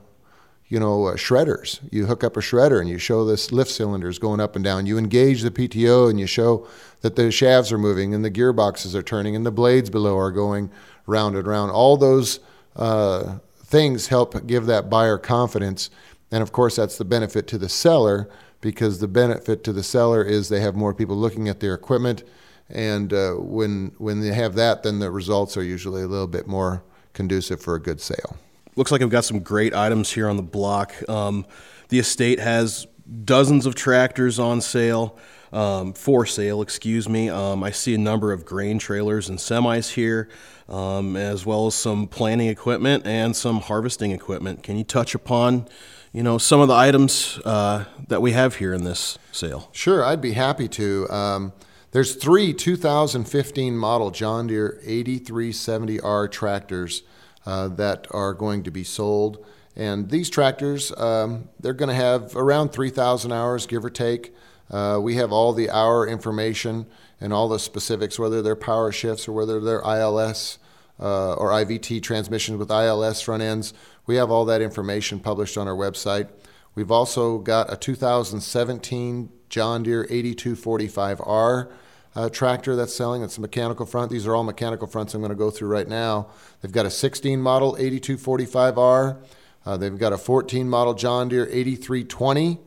you 0.73 0.81
know 0.81 1.09
uh, 1.09 1.17
shredders. 1.17 1.81
You 1.91 2.07
hook 2.07 2.25
up 2.25 2.35
a 2.35 2.41
shredder 2.41 2.81
and 2.81 2.89
you 2.89 2.97
show 2.97 3.27
this 3.27 3.53
lift 3.53 3.71
cylinders 3.71 4.19
going 4.19 4.41
up 4.41 4.57
and 4.57 4.65
down. 4.65 4.87
You 4.87 4.97
engage 4.97 5.43
the 5.43 5.51
PTO 5.51 6.09
and 6.09 6.19
you 6.19 6.27
show 6.27 6.67
that 7.03 7.15
the 7.15 7.31
shafts 7.31 7.71
are 7.73 7.79
moving 7.79 8.15
and 8.15 8.25
the 8.25 8.31
gearboxes 8.31 8.95
are 8.95 9.03
turning 9.03 9.37
and 9.37 9.45
the 9.45 9.51
blades 9.51 9.91
below 9.91 10.17
are 10.17 10.31
going 10.31 10.71
round 11.05 11.37
and 11.37 11.47
round. 11.47 11.71
All 11.73 11.99
those 11.99 12.41
uh, 12.75 13.37
things 13.63 14.07
help 14.07 14.47
give 14.47 14.65
that 14.65 14.89
buyer 14.89 15.19
confidence. 15.19 15.91
And 16.31 16.43
of 16.43 16.53
course, 16.53 16.77
that's 16.77 16.97
the 16.97 17.05
benefit 17.05 17.47
to 17.49 17.59
the 17.59 17.69
seller 17.69 18.31
because 18.63 18.99
the 18.99 19.09
benefit 19.09 19.65
to 19.65 19.75
the 19.75 19.83
seller 19.83 20.25
is 20.25 20.49
they 20.49 20.61
have 20.61 20.75
more 20.75 20.95
people 20.95 21.17
looking 21.17 21.51
at 21.51 21.61
their 21.61 21.75
equipment. 21.75 22.25
And 22.71 23.13
uh, 23.13 23.33
when, 23.33 23.93
when 23.99 24.21
they 24.21 24.33
have 24.33 24.55
that, 24.55 24.85
then 24.85 25.01
the 25.01 25.11
results 25.11 25.55
are 25.59 25.63
usually 25.63 26.01
a 26.01 26.09
little 26.09 26.27
bit 26.27 26.47
more 26.47 26.83
conducive 27.13 27.61
for 27.61 27.75
a 27.75 27.79
good 27.79 28.01
sale. 28.01 28.39
Looks 28.75 28.91
like 28.91 29.03
I've 29.03 29.11
got 29.11 29.25
some 29.25 29.41
great 29.41 29.75
items 29.75 30.11
here 30.11 30.29
on 30.29 30.37
the 30.37 30.43
block. 30.43 30.95
Um, 31.09 31.45
the 31.89 31.99
estate 31.99 32.39
has 32.41 32.87
dozens 33.25 33.67
of 33.67 33.75
tractors 33.75 34.39
on 34.39 34.63
sale 34.63 35.19
um, 35.53 35.93
for 35.93 36.25
sale, 36.25 36.63
excuse 36.63 37.07
me. 37.07 37.29
Um, 37.29 37.63
I 37.63 37.71
see 37.71 37.95
a 37.95 37.99
number 37.99 38.33
of 38.33 38.47
grain 38.47 38.79
trailers 38.79 39.29
and 39.29 39.39
semis 39.39 39.93
here, 39.93 40.31
um, 40.71 41.17
as 41.17 41.45
well 41.45 41.67
as 41.67 41.75
some 41.75 42.07
planting 42.07 42.49
equipment 42.49 43.07
and 43.07 43.37
some 43.37 43.61
harvesting 43.61 44.13
equipment. 44.13 44.63
Can 44.63 44.79
you 44.79 44.85
touch 44.85 45.15
upon, 45.15 45.69
you 46.13 46.23
know, 46.23 46.39
some 46.39 46.61
of 46.61 46.69
the 46.69 46.75
items 46.75 47.39
uh, 47.45 47.85
that 48.09 48.23
we 48.23 48.33
have 48.33 48.57
here 48.57 48.73
in 48.73 48.85
this 48.85 49.19
sale? 49.33 49.69
Sure, 49.73 50.03
I'd 50.03 50.23
be 50.23 50.33
happy 50.33 50.69
to. 50.69 51.11
Um, 51.11 51.53
there's 51.91 52.15
three 52.15 52.55
2015 52.55 53.77
model 53.77 54.11
John 54.11 54.47
Deere 54.47 54.81
8370R 54.87 56.31
tractors 56.31 57.03
uh, 57.47 57.69
that 57.69 58.07
are 58.11 58.35
going 58.35 58.63
to 58.65 58.71
be 58.71 58.85
sold. 58.85 59.45
And 59.75 60.11
these 60.11 60.29
tractors, 60.29 60.93
um, 60.99 61.49
they're 61.61 61.73
going 61.73 61.89
to 61.89 61.95
have 61.95 62.37
around 62.37 62.71
3,000 62.71 63.33
hours, 63.33 63.67
give 63.67 63.85
or 63.85 63.91
take. 63.91 64.35
Uh, 64.71 64.99
we 65.01 65.17
have 65.17 65.33
all 65.33 65.53
the 65.53 65.71
hour 65.71 66.07
information 66.07 66.87
and 67.21 67.33
all 67.33 67.49
the 67.49 67.59
specifics, 67.59 68.19
whether 68.19 68.43
they're 68.43 68.57
power 68.57 68.93
shifts 68.93 69.29
or 69.29 69.33
whether 69.33 69.61
they're 69.61 69.83
ILS 69.83 70.59
uh, 71.01 71.35
or 71.35 71.51
IVT 71.51 72.03
transmissions 72.03 72.59
with 72.59 72.71
ILS 72.71 73.21
front 73.21 73.43
ends. 73.43 73.75
We 74.07 74.17
have 74.17 74.31
all 74.31 74.45
that 74.47 74.61
information 74.61 75.21
published 75.21 75.57
on 75.57 75.69
our 75.69 75.75
website. 75.75 76.29
We've 76.75 76.91
also 76.91 77.39
got 77.39 77.73
a 77.73 77.77
2017 77.77 79.31
John 79.49 79.83
Deere 79.83 80.07
8245R 80.07 81.71
uh, 82.15 82.29
tractor 82.29 82.77
that's 82.77 82.95
selling. 82.95 83.23
It's 83.23 83.39
a 83.39 83.41
mechanical 83.41 83.87
front. 83.87 84.11
These 84.11 84.27
are 84.27 84.35
all 84.35 84.45
mechanical 84.45 84.87
fronts 84.87 85.15
I'm 85.15 85.21
going 85.21 85.31
to 85.31 85.37
go 85.37 85.51
through 85.51 85.69
right 85.69 85.89
now. 85.89 86.29
They've 86.61 86.73
got 86.73 86.87
a 86.87 86.91
16 86.91 87.41
model 87.41 87.77
8245R. 87.77 89.19
Uh, 89.65 89.77
they've 89.77 89.99
got 89.99 90.13
a 90.13 90.19
14 90.19 90.69
model 90.69 90.95
John 90.95 91.29
Deere 91.29 91.47
8320. 91.47 92.59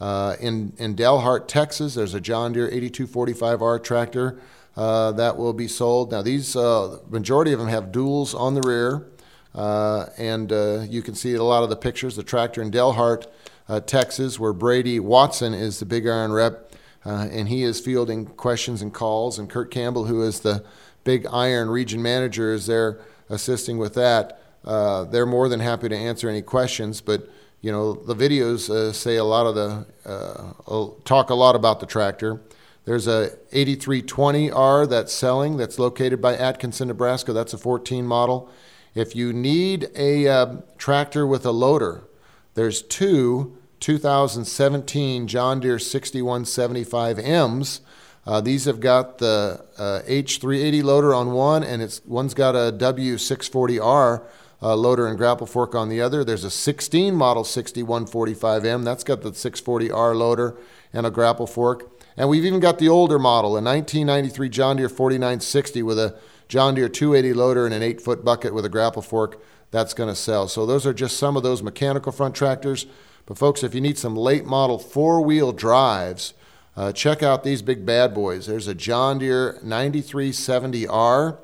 Uh, 0.00 0.36
in, 0.40 0.72
in 0.78 0.96
Dalhart, 0.96 1.46
Texas, 1.46 1.94
there's 1.94 2.14
a 2.14 2.20
John 2.20 2.52
Deere 2.52 2.68
8245R 2.70 3.82
tractor 3.82 4.40
uh, 4.76 5.12
that 5.12 5.36
will 5.36 5.52
be 5.52 5.68
sold. 5.68 6.10
Now, 6.10 6.22
these 6.22 6.56
uh, 6.56 6.98
majority 7.08 7.52
of 7.52 7.60
them 7.60 7.68
have 7.68 7.86
duals 7.86 8.38
on 8.38 8.54
the 8.54 8.62
rear, 8.62 9.06
uh, 9.54 10.06
and 10.18 10.50
you 10.90 11.02
can 11.02 11.14
see 11.14 11.34
a 11.34 11.44
lot 11.44 11.62
of 11.62 11.70
the 11.70 11.76
pictures. 11.76 12.16
The 12.16 12.24
tractor 12.24 12.62
in 12.62 12.70
Dalhart, 12.70 13.26
Texas, 13.86 14.40
where 14.40 14.52
Brady 14.52 14.98
Watson 14.98 15.54
is 15.54 15.78
the 15.78 15.86
big 15.86 16.06
iron 16.06 16.32
rep, 16.32 16.71
and 17.04 17.48
he 17.48 17.62
is 17.62 17.80
fielding 17.80 18.26
questions 18.26 18.82
and 18.82 18.92
calls. 18.92 19.38
And 19.38 19.48
Kurt 19.48 19.70
Campbell, 19.70 20.06
who 20.06 20.22
is 20.22 20.40
the 20.40 20.64
big 21.04 21.26
iron 21.32 21.68
region 21.68 22.02
manager, 22.02 22.52
is 22.52 22.66
there 22.66 23.00
assisting 23.28 23.78
with 23.78 23.94
that. 23.94 24.40
they're 24.64 25.26
more 25.26 25.48
than 25.48 25.60
happy 25.60 25.88
to 25.88 25.96
answer 25.96 26.28
any 26.28 26.42
questions, 26.42 27.00
but 27.00 27.28
you 27.62 27.70
know, 27.70 27.94
the 27.94 28.14
videos 28.14 28.68
uh, 28.68 28.92
say 28.92 29.16
a 29.16 29.24
lot 29.24 29.46
of 29.46 29.54
the, 29.54 29.86
uh, 30.04 31.02
talk 31.04 31.30
a 31.30 31.34
lot 31.34 31.54
about 31.54 31.78
the 31.78 31.86
tractor. 31.86 32.40
There's 32.84 33.06
a 33.06 33.30
8320R 33.52 34.90
that's 34.90 35.12
selling 35.12 35.56
that's 35.56 35.78
located 35.78 36.20
by 36.20 36.36
Atkinson, 36.36 36.88
Nebraska. 36.88 37.32
That's 37.32 37.54
a 37.54 37.58
14 37.58 38.04
model. 38.04 38.50
If 38.96 39.14
you 39.14 39.32
need 39.32 39.88
a 39.94 40.26
uh, 40.26 40.56
tractor 40.76 41.24
with 41.24 41.46
a 41.46 41.52
loader, 41.52 42.02
there's 42.54 42.82
two 42.82 43.56
2017 43.82 45.26
John 45.26 45.58
Deere 45.58 45.76
6175Ms. 45.76 47.80
Uh, 48.24 48.40
these 48.40 48.66
have 48.66 48.78
got 48.78 49.18
the 49.18 49.64
H380 49.76 50.82
uh, 50.82 50.86
loader 50.86 51.12
on 51.12 51.32
one, 51.32 51.64
and 51.64 51.82
it's 51.82 52.00
one's 52.06 52.32
got 52.32 52.54
a 52.54 52.72
W640R 52.72 54.24
uh, 54.62 54.76
loader 54.76 55.08
and 55.08 55.18
grapple 55.18 55.48
fork 55.48 55.74
on 55.74 55.88
the 55.88 56.00
other. 56.00 56.22
There's 56.22 56.44
a 56.44 56.50
16 56.50 57.16
model 57.16 57.42
6145M. 57.42 58.84
That's 58.84 59.02
got 59.02 59.22
the 59.22 59.32
640R 59.32 60.16
loader 60.16 60.56
and 60.92 61.04
a 61.04 61.10
grapple 61.10 61.48
fork. 61.48 61.90
And 62.16 62.28
we've 62.28 62.44
even 62.44 62.60
got 62.60 62.78
the 62.78 62.88
older 62.88 63.18
model, 63.18 63.56
a 63.56 63.62
1993 63.62 64.48
John 64.48 64.76
Deere 64.76 64.88
4960 64.88 65.82
with 65.82 65.98
a 65.98 66.16
John 66.46 66.76
Deere 66.76 66.88
280 66.88 67.34
loader 67.34 67.66
and 67.66 67.74
an 67.74 67.82
8 67.82 68.00
foot 68.00 68.24
bucket 68.24 68.54
with 68.54 68.64
a 68.64 68.68
grapple 68.68 69.02
fork. 69.02 69.42
That's 69.72 69.94
going 69.94 70.10
to 70.10 70.14
sell. 70.14 70.46
So 70.46 70.66
those 70.66 70.86
are 70.86 70.92
just 70.92 71.16
some 71.16 71.36
of 71.36 71.42
those 71.42 71.64
mechanical 71.64 72.12
front 72.12 72.36
tractors. 72.36 72.86
But 73.26 73.38
folks, 73.38 73.62
if 73.62 73.74
you 73.74 73.80
need 73.80 73.98
some 73.98 74.16
late 74.16 74.44
model 74.44 74.78
four 74.78 75.20
wheel 75.20 75.52
drives, 75.52 76.34
uh, 76.76 76.92
check 76.92 77.22
out 77.22 77.44
these 77.44 77.62
big 77.62 77.84
bad 77.84 78.14
boys. 78.14 78.46
There's 78.46 78.66
a 78.66 78.74
John 78.74 79.18
Deere 79.18 79.58
9370R. 79.64 81.38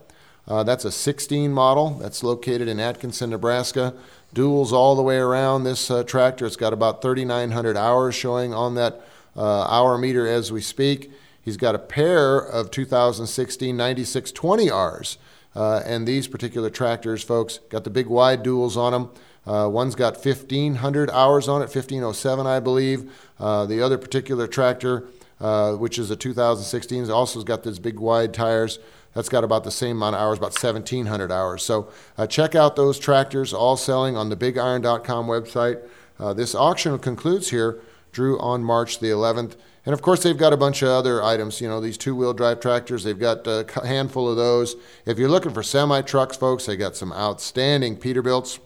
Uh, 0.46 0.62
that's 0.62 0.86
a 0.86 0.90
16 0.90 1.52
model 1.52 1.90
that's 1.98 2.22
located 2.22 2.68
in 2.68 2.80
Atkinson, 2.80 3.30
Nebraska. 3.30 3.94
Duals 4.34 4.72
all 4.72 4.96
the 4.96 5.02
way 5.02 5.18
around 5.18 5.64
this 5.64 5.90
uh, 5.90 6.02
tractor. 6.02 6.46
It's 6.46 6.56
got 6.56 6.72
about 6.72 7.02
3,900 7.02 7.76
hours 7.76 8.14
showing 8.14 8.54
on 8.54 8.74
that 8.74 9.02
uh, 9.36 9.62
hour 9.64 9.98
meter 9.98 10.26
as 10.26 10.50
we 10.50 10.60
speak. 10.60 11.10
He's 11.40 11.56
got 11.56 11.74
a 11.74 11.78
pair 11.78 12.38
of 12.38 12.70
2016 12.70 13.76
9620Rs. 13.76 15.18
Uh, 15.54 15.82
and 15.84 16.06
these 16.06 16.28
particular 16.28 16.70
tractors, 16.70 17.22
folks, 17.22 17.58
got 17.68 17.84
the 17.84 17.90
big 17.90 18.06
wide 18.06 18.42
duals 18.42 18.76
on 18.76 18.92
them. 18.92 19.10
Uh, 19.48 19.68
one's 19.68 19.94
got 19.94 20.22
1,500 20.22 21.10
hours 21.10 21.48
on 21.48 21.62
it, 21.62 21.74
1507, 21.74 22.46
I 22.46 22.60
believe. 22.60 23.10
Uh, 23.40 23.66
the 23.66 23.80
other 23.80 23.96
particular 23.96 24.46
tractor 24.46 25.08
uh, 25.40 25.74
which 25.74 25.98
is 25.98 26.10
a 26.10 26.16
2016. 26.16 27.04
It 27.04 27.10
also 27.10 27.38
has 27.38 27.44
got 27.44 27.62
these 27.62 27.78
big 27.78 27.98
wide 27.98 28.34
tires. 28.34 28.78
That's 29.14 29.28
got 29.28 29.44
about 29.44 29.64
the 29.64 29.70
same 29.70 29.96
amount 29.96 30.16
of 30.16 30.22
hours, 30.22 30.38
about 30.38 30.52
1,700 30.52 31.32
hours. 31.32 31.62
So 31.62 31.90
uh, 32.16 32.26
check 32.26 32.54
out 32.54 32.76
those 32.76 32.98
tractors, 32.98 33.52
all 33.52 33.76
selling 33.76 34.16
on 34.16 34.28
the 34.28 34.36
BigIron.com 34.36 35.26
website. 35.26 35.80
Uh, 36.18 36.34
this 36.34 36.54
auction 36.54 36.98
concludes 36.98 37.50
here, 37.50 37.80
Drew, 38.12 38.38
on 38.40 38.64
March 38.64 38.98
the 38.98 39.08
11th. 39.08 39.54
And 39.86 39.94
of 39.94 40.02
course, 40.02 40.22
they've 40.22 40.36
got 40.36 40.52
a 40.52 40.56
bunch 40.56 40.82
of 40.82 40.88
other 40.88 41.22
items. 41.22 41.60
You 41.60 41.68
know, 41.68 41.80
these 41.80 41.96
two 41.96 42.14
wheel 42.14 42.34
drive 42.34 42.60
tractors, 42.60 43.04
they've 43.04 43.18
got 43.18 43.46
a 43.46 43.64
handful 43.86 44.28
of 44.28 44.36
those. 44.36 44.76
If 45.06 45.18
you're 45.18 45.30
looking 45.30 45.54
for 45.54 45.62
semi 45.62 46.02
trucks, 46.02 46.36
folks, 46.36 46.66
they 46.66 46.76
got 46.76 46.96
some 46.96 47.12
outstanding 47.12 47.96
Peterbilts. 47.96 48.58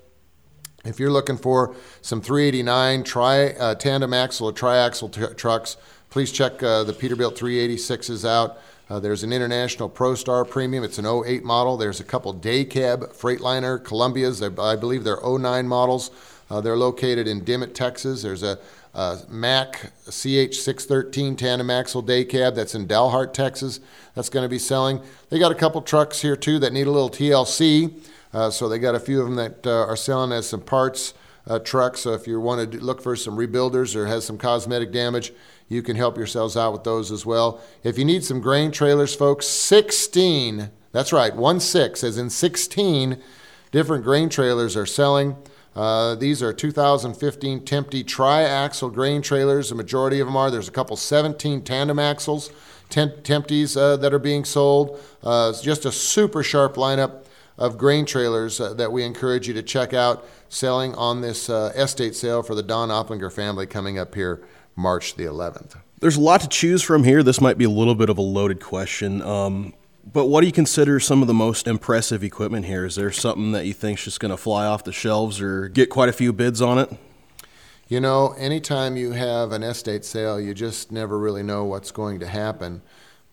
If 0.84 0.98
you're 0.98 1.12
looking 1.12 1.36
for 1.36 1.76
some 2.00 2.20
389 2.20 3.04
tri, 3.04 3.50
uh, 3.50 3.76
tandem 3.76 4.12
axle 4.12 4.48
or 4.48 4.52
triaxle 4.52 5.12
t- 5.12 5.34
trucks, 5.34 5.76
please 6.10 6.32
check 6.32 6.60
uh, 6.60 6.82
the 6.82 6.92
Peterbilt 6.92 7.36
386s 7.38 8.28
out. 8.28 8.58
Uh, 8.90 8.98
there's 8.98 9.22
an 9.22 9.32
International 9.32 9.88
ProStar 9.88 10.48
Premium. 10.48 10.82
It's 10.82 10.98
an 10.98 11.06
08 11.06 11.44
model. 11.44 11.76
There's 11.76 12.00
a 12.00 12.04
couple 12.04 12.32
day 12.32 12.64
cab 12.64 13.12
Freightliner 13.12 13.80
Columbias. 13.80 14.42
I 14.42 14.76
believe 14.76 15.04
they're 15.04 15.20
09 15.22 15.68
models. 15.68 16.10
Uh, 16.50 16.60
they're 16.60 16.76
located 16.76 17.28
in 17.28 17.44
Dimmitt, 17.44 17.76
Texas. 17.76 18.22
There's 18.22 18.42
a, 18.42 18.58
a 18.92 19.20
Mack 19.30 19.92
CH613 20.06 21.38
tandem 21.38 21.70
axle 21.70 22.02
day 22.02 22.24
cab 22.24 22.56
that's 22.56 22.74
in 22.74 22.86
Dalhart, 22.88 23.32
Texas. 23.32 23.78
That's 24.14 24.28
going 24.28 24.42
to 24.42 24.48
be 24.48 24.58
selling. 24.58 25.00
They 25.30 25.38
got 25.38 25.52
a 25.52 25.54
couple 25.54 25.80
trucks 25.80 26.20
here 26.20 26.36
too 26.36 26.58
that 26.58 26.72
need 26.72 26.88
a 26.88 26.90
little 26.90 27.08
TLC. 27.08 27.94
Uh, 28.32 28.50
so 28.50 28.68
they 28.68 28.78
got 28.78 28.94
a 28.94 29.00
few 29.00 29.20
of 29.20 29.26
them 29.26 29.36
that 29.36 29.66
uh, 29.66 29.86
are 29.86 29.96
selling 29.96 30.32
as 30.32 30.48
some 30.48 30.60
parts 30.60 31.14
uh, 31.46 31.58
trucks. 31.58 32.00
So 32.00 32.12
if 32.12 32.26
you 32.26 32.40
want 32.40 32.72
to 32.72 32.78
look 32.78 33.02
for 33.02 33.16
some 33.16 33.36
rebuilders 33.36 33.96
or 33.96 34.06
has 34.06 34.24
some 34.24 34.38
cosmetic 34.38 34.92
damage, 34.92 35.32
you 35.68 35.82
can 35.82 35.96
help 35.96 36.16
yourselves 36.16 36.56
out 36.56 36.72
with 36.72 36.84
those 36.84 37.10
as 37.10 37.26
well. 37.26 37.60
If 37.82 37.98
you 37.98 38.04
need 38.04 38.24
some 38.24 38.40
grain 38.40 38.70
trailers, 38.70 39.14
folks, 39.14 39.46
16, 39.46 40.70
that's 40.92 41.12
right, 41.12 41.34
1 41.34 41.60
6, 41.60 42.04
as 42.04 42.18
in 42.18 42.30
16 42.30 43.22
different 43.70 44.04
grain 44.04 44.28
trailers 44.28 44.76
are 44.76 44.86
selling. 44.86 45.36
Uh, 45.74 46.14
these 46.14 46.42
are 46.42 46.52
2015 46.52 47.60
Timpte 47.60 48.06
tri-axle 48.06 48.90
grain 48.90 49.22
trailers. 49.22 49.70
The 49.70 49.74
majority 49.74 50.20
of 50.20 50.26
them 50.26 50.36
are. 50.36 50.50
There's 50.50 50.68
a 50.68 50.72
couple 50.72 50.96
17 50.96 51.62
tandem 51.62 51.98
axles, 51.98 52.50
Timptes 52.90 53.76
uh, 53.76 53.96
that 53.96 54.12
are 54.12 54.18
being 54.18 54.44
sold. 54.44 55.00
Uh, 55.22 55.48
it's 55.50 55.62
just 55.62 55.86
a 55.86 55.92
super 55.92 56.42
sharp 56.42 56.74
lineup 56.74 57.24
of 57.58 57.78
grain 57.78 58.04
trailers 58.06 58.60
uh, 58.60 58.74
that 58.74 58.92
we 58.92 59.04
encourage 59.04 59.46
you 59.48 59.54
to 59.54 59.62
check 59.62 59.92
out 59.92 60.26
selling 60.48 60.94
on 60.94 61.20
this 61.20 61.48
uh, 61.48 61.72
estate 61.74 62.14
sale 62.14 62.42
for 62.42 62.54
the 62.54 62.62
Don 62.62 62.88
Oplinger 62.88 63.32
family 63.32 63.66
coming 63.66 63.98
up 63.98 64.14
here 64.14 64.42
March 64.76 65.16
the 65.16 65.24
11th. 65.24 65.76
There's 66.00 66.16
a 66.16 66.20
lot 66.20 66.40
to 66.40 66.48
choose 66.48 66.82
from 66.82 67.04
here. 67.04 67.22
This 67.22 67.40
might 67.40 67.58
be 67.58 67.64
a 67.64 67.70
little 67.70 67.94
bit 67.94 68.08
of 68.08 68.18
a 68.18 68.22
loaded 68.22 68.60
question. 68.60 69.22
Um, 69.22 69.74
but 70.04 70.26
what 70.26 70.40
do 70.40 70.46
you 70.46 70.52
consider 70.52 70.98
some 70.98 71.22
of 71.22 71.28
the 71.28 71.34
most 71.34 71.68
impressive 71.68 72.24
equipment 72.24 72.66
here? 72.66 72.84
Is 72.84 72.96
there 72.96 73.12
something 73.12 73.52
that 73.52 73.66
you 73.66 73.72
think 73.72 73.98
is 73.98 74.04
just 74.06 74.20
going 74.20 74.30
to 74.30 74.36
fly 74.36 74.66
off 74.66 74.82
the 74.82 74.92
shelves 74.92 75.40
or 75.40 75.68
get 75.68 75.90
quite 75.90 76.08
a 76.08 76.12
few 76.12 76.32
bids 76.32 76.60
on 76.60 76.78
it? 76.78 76.90
You 77.86 78.00
know, 78.00 78.34
anytime 78.38 78.96
you 78.96 79.12
have 79.12 79.52
an 79.52 79.62
estate 79.62 80.04
sale, 80.04 80.40
you 80.40 80.54
just 80.54 80.90
never 80.90 81.18
really 81.18 81.42
know 81.42 81.64
what's 81.64 81.92
going 81.92 82.18
to 82.20 82.26
happen. 82.26 82.82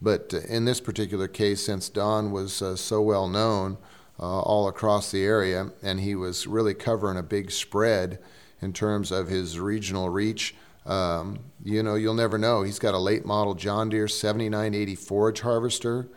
But 0.02 0.34
in 0.48 0.66
this 0.66 0.80
particular 0.80 1.28
case, 1.28 1.66
since 1.66 1.90
Don 1.90 2.32
was 2.32 2.62
uh, 2.62 2.76
so 2.76 3.02
well 3.02 3.28
known 3.28 3.78
uh, 4.20 4.42
all 4.42 4.68
across 4.68 5.12
the 5.12 5.24
area, 5.24 5.72
and 5.82 6.00
he 6.00 6.16
was 6.16 6.48
really 6.48 6.74
covering 6.74 7.18
a 7.18 7.24
big 7.24 7.52
spread 7.52 8.20
in 8.62 8.74
terms 8.74 9.12
of 9.12 9.28
his 9.28 9.60
regional 9.60 10.10
reach, 10.10 10.56
um, 10.86 11.40
you 11.64 11.84
know, 11.84 11.96
you'll 11.96 12.14
never 12.14 12.38
know. 12.38 12.64
He's 12.64 12.80
got 12.80 12.94
a 12.94 13.00
late 13.00 13.26
model 13.26 13.54
John 13.54 13.90
Deere 13.90 14.08
7980 14.08 14.96
forage 14.96 15.42
harvester. 15.42 16.08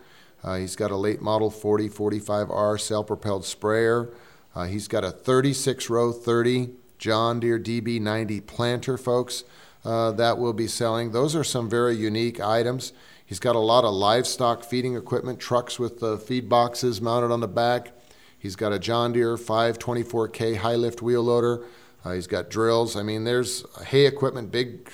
Uh, 0.42 0.56
he's 0.56 0.76
got 0.76 0.90
a 0.90 0.96
late 0.96 1.20
model 1.20 1.50
4045R 1.50 2.80
self 2.80 3.06
propelled 3.06 3.44
sprayer. 3.44 4.12
Uh, 4.54 4.64
he's 4.64 4.88
got 4.88 5.04
a 5.04 5.10
36 5.10 5.88
row 5.88 6.12
30 6.12 6.70
John 6.98 7.40
Deere 7.40 7.58
DB90 7.58 8.46
planter, 8.46 8.96
folks, 8.96 9.44
uh, 9.84 10.12
that 10.12 10.38
will 10.38 10.52
be 10.52 10.68
selling. 10.68 11.12
Those 11.12 11.34
are 11.34 11.44
some 11.44 11.68
very 11.68 11.96
unique 11.96 12.40
items. 12.40 12.92
He's 13.32 13.38
got 13.38 13.56
a 13.56 13.60
lot 13.60 13.86
of 13.86 13.94
livestock 13.94 14.62
feeding 14.62 14.94
equipment, 14.94 15.40
trucks 15.40 15.78
with 15.78 16.00
the 16.00 16.18
feed 16.18 16.50
boxes 16.50 17.00
mounted 17.00 17.32
on 17.32 17.40
the 17.40 17.48
back. 17.48 17.92
He's 18.38 18.56
got 18.56 18.74
a 18.74 18.78
John 18.78 19.14
Deere 19.14 19.38
524K 19.38 20.58
high 20.58 20.74
lift 20.74 21.00
wheel 21.00 21.22
loader. 21.22 21.64
Uh, 22.04 22.12
he's 22.12 22.26
got 22.26 22.50
drills. 22.50 22.94
I 22.94 23.02
mean, 23.02 23.24
there's 23.24 23.64
hay 23.86 24.04
equipment, 24.04 24.52
big 24.52 24.86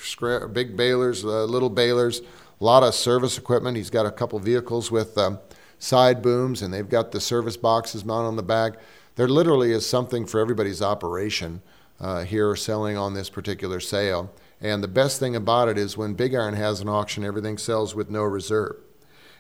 big 0.53 0.77
balers, 0.77 1.25
uh, 1.25 1.47
little 1.47 1.69
balers, 1.69 2.21
a 2.21 2.65
lot 2.65 2.85
of 2.85 2.95
service 2.95 3.39
equipment. 3.39 3.77
He's 3.77 3.91
got 3.91 4.07
a 4.07 4.13
couple 4.13 4.39
vehicles 4.39 4.89
with 4.89 5.19
um, 5.19 5.41
side 5.81 6.23
booms, 6.23 6.63
and 6.63 6.73
they've 6.73 6.89
got 6.89 7.11
the 7.11 7.21
service 7.21 7.57
boxes 7.57 8.05
mounted 8.05 8.29
on 8.29 8.37
the 8.37 8.45
back. 8.45 8.75
There 9.17 9.27
literally 9.27 9.73
is 9.73 9.85
something 9.85 10.27
for 10.27 10.39
everybody's 10.39 10.81
operation 10.81 11.61
uh, 11.99 12.23
here 12.23 12.55
selling 12.55 12.97
on 12.97 13.15
this 13.15 13.31
particular 13.31 13.81
sale. 13.81 14.33
And 14.61 14.83
the 14.83 14.89
best 14.89 15.21
thing 15.21 15.37
about 15.37 15.69
it 15.69 15.79
is 15.79 15.97
when 15.97 16.15
Big 16.15 16.35
Iron 16.35 16.55
has 16.55 16.81
an 16.81 16.89
auction, 16.89 17.25
everything 17.25 17.59
sells 17.59 17.95
with 17.95 18.11
no 18.11 18.23
reserve. 18.23 18.77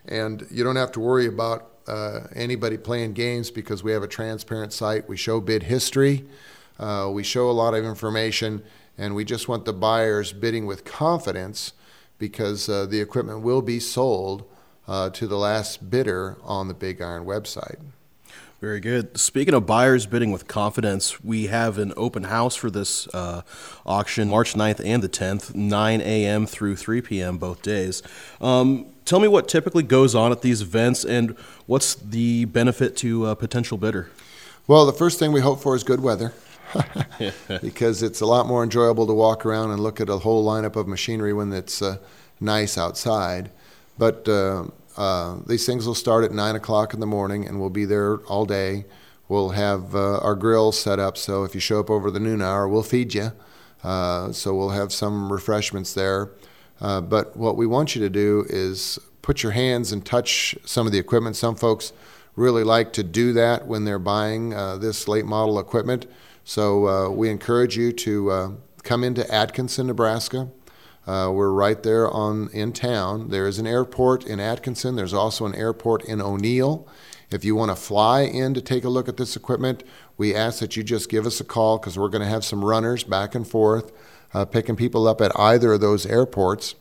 And 0.04 0.46
you 0.50 0.62
don't 0.62 0.76
have 0.76 0.92
to 0.92 1.00
worry 1.00 1.26
about 1.26 1.70
uh, 1.86 2.20
anybody 2.34 2.76
playing 2.76 3.14
games 3.14 3.50
because 3.50 3.82
we 3.82 3.92
have 3.92 4.02
a 4.02 4.08
transparent 4.08 4.72
site. 4.72 5.08
We 5.08 5.16
show 5.16 5.40
bid 5.40 5.64
history. 5.64 6.26
Uh, 6.78 7.10
we 7.12 7.24
show 7.24 7.50
a 7.50 7.52
lot 7.52 7.74
of 7.74 7.84
information, 7.84 8.62
and 8.96 9.14
we 9.14 9.24
just 9.24 9.48
want 9.48 9.64
the 9.64 9.72
buyers 9.72 10.32
bidding 10.32 10.66
with 10.66 10.84
confidence 10.84 11.72
because 12.18 12.68
uh, 12.68 12.86
the 12.86 13.00
equipment 13.00 13.40
will 13.40 13.62
be 13.62 13.80
sold 13.80 14.48
uh, 14.86 15.10
to 15.10 15.26
the 15.26 15.36
last 15.36 15.90
bidder 15.90 16.36
on 16.42 16.68
the 16.68 16.74
Big 16.74 17.02
Iron 17.02 17.24
website. 17.24 17.78
Very 18.60 18.80
good. 18.80 19.16
Speaking 19.16 19.54
of 19.54 19.66
buyers 19.66 20.06
bidding 20.06 20.32
with 20.32 20.48
confidence, 20.48 21.22
we 21.22 21.46
have 21.46 21.78
an 21.78 21.92
open 21.96 22.24
house 22.24 22.56
for 22.56 22.70
this 22.70 23.06
uh, 23.14 23.42
auction 23.86 24.28
March 24.28 24.54
9th 24.54 24.84
and 24.84 25.00
the 25.00 25.08
10th, 25.08 25.54
9 25.54 26.00
a.m. 26.00 26.44
through 26.44 26.74
3 26.74 27.00
p.m. 27.02 27.38
both 27.38 27.62
days. 27.62 28.02
Um, 28.40 28.86
tell 29.04 29.20
me 29.20 29.28
what 29.28 29.46
typically 29.46 29.84
goes 29.84 30.16
on 30.16 30.32
at 30.32 30.42
these 30.42 30.60
events 30.60 31.04
and 31.04 31.36
what's 31.66 31.94
the 31.94 32.46
benefit 32.46 32.96
to 32.96 33.26
a 33.26 33.36
potential 33.36 33.78
bidder? 33.78 34.10
Well, 34.66 34.86
the 34.86 34.92
first 34.92 35.20
thing 35.20 35.30
we 35.30 35.40
hope 35.40 35.62
for 35.62 35.76
is 35.76 35.84
good 35.84 36.00
weather. 36.00 36.32
because 37.62 38.02
it's 38.02 38.20
a 38.20 38.26
lot 38.26 38.46
more 38.46 38.64
enjoyable 38.64 39.06
to 39.06 39.14
walk 39.14 39.46
around 39.46 39.70
and 39.70 39.80
look 39.80 40.00
at 40.00 40.08
a 40.08 40.18
whole 40.18 40.44
lineup 40.44 40.74
of 40.74 40.88
machinery 40.88 41.32
when 41.32 41.52
it's 41.52 41.80
uh, 41.80 41.96
nice 42.40 42.76
outside. 42.76 43.50
But 43.96 44.28
uh, 44.28 44.64
uh, 44.98 45.38
these 45.46 45.64
things 45.64 45.86
will 45.86 45.94
start 45.94 46.24
at 46.24 46.32
9 46.32 46.56
o'clock 46.56 46.92
in 46.92 47.00
the 47.00 47.06
morning 47.06 47.46
and 47.46 47.58
we'll 47.58 47.70
be 47.70 47.86
there 47.86 48.16
all 48.26 48.44
day. 48.44 48.84
We'll 49.28 49.50
have 49.50 49.94
uh, 49.94 50.18
our 50.18 50.34
grill 50.34 50.72
set 50.72 50.98
up, 50.98 51.16
so 51.16 51.44
if 51.44 51.54
you 51.54 51.60
show 51.60 51.80
up 51.80 51.88
over 51.88 52.10
the 52.10 52.20
noon 52.20 52.42
hour, 52.42 52.68
we'll 52.68 52.82
feed 52.82 53.14
you. 53.14 53.32
Uh, 53.82 54.32
so 54.32 54.54
we'll 54.54 54.70
have 54.70 54.92
some 54.92 55.32
refreshments 55.32 55.94
there. 55.94 56.30
Uh, 56.80 57.00
but 57.00 57.36
what 57.36 57.56
we 57.56 57.66
want 57.66 57.94
you 57.94 58.02
to 58.02 58.10
do 58.10 58.44
is 58.48 58.98
put 59.22 59.42
your 59.42 59.52
hands 59.52 59.92
and 59.92 60.04
touch 60.04 60.56
some 60.64 60.86
of 60.86 60.92
the 60.92 60.98
equipment. 60.98 61.36
Some 61.36 61.54
folks 61.54 61.92
really 62.36 62.64
like 62.64 62.92
to 62.94 63.02
do 63.02 63.32
that 63.34 63.66
when 63.66 63.84
they're 63.84 63.98
buying 63.98 64.50
this 64.50 65.08
late 65.08 65.24
model 65.24 65.58
equipment. 65.58 66.06
So 66.48 66.88
uh, 66.88 67.10
we 67.10 67.28
encourage 67.28 67.76
you 67.76 67.92
to 67.92 68.30
uh, 68.30 68.50
come 68.82 69.04
into 69.04 69.30
Atkinson, 69.30 69.88
Nebraska. 69.88 70.48
Uh, 71.08 71.30
we're 71.30 71.48
right 71.48 71.82
there 71.84 72.06
on 72.10 72.50
in 72.52 72.70
town. 72.70 73.30
There 73.30 73.46
is 73.48 73.58
an 73.58 73.66
airport 73.66 74.26
in 74.26 74.40
Atkinson. 74.40 74.94
There's 74.94 75.14
also 75.14 75.46
an 75.46 75.54
airport 75.54 76.04
in 76.04 76.20
O'Neill. 76.20 76.86
If 77.30 77.46
you 77.46 77.56
want 77.56 77.70
to 77.70 77.76
fly 77.76 78.20
in 78.20 78.52
to 78.52 78.60
take 78.60 78.84
a 78.84 78.90
look 78.90 79.08
at 79.08 79.16
this 79.16 79.34
equipment, 79.34 79.84
we 80.18 80.34
ask 80.34 80.60
that 80.60 80.76
you 80.76 80.82
just 80.82 81.08
give 81.08 81.24
us 81.24 81.40
a 81.40 81.44
call 81.44 81.78
because 81.78 81.98
we're 81.98 82.10
going 82.10 82.20
to 82.20 82.28
have 82.28 82.44
some 82.44 82.62
runners 82.62 83.04
back 83.04 83.34
and 83.34 83.48
forth 83.48 83.90
uh, 84.34 84.44
picking 84.44 84.76
people 84.76 85.08
up 85.08 85.22
at 85.22 85.32
either 85.40 85.72
of 85.72 85.80
those 85.80 86.04
airports. 86.04 86.74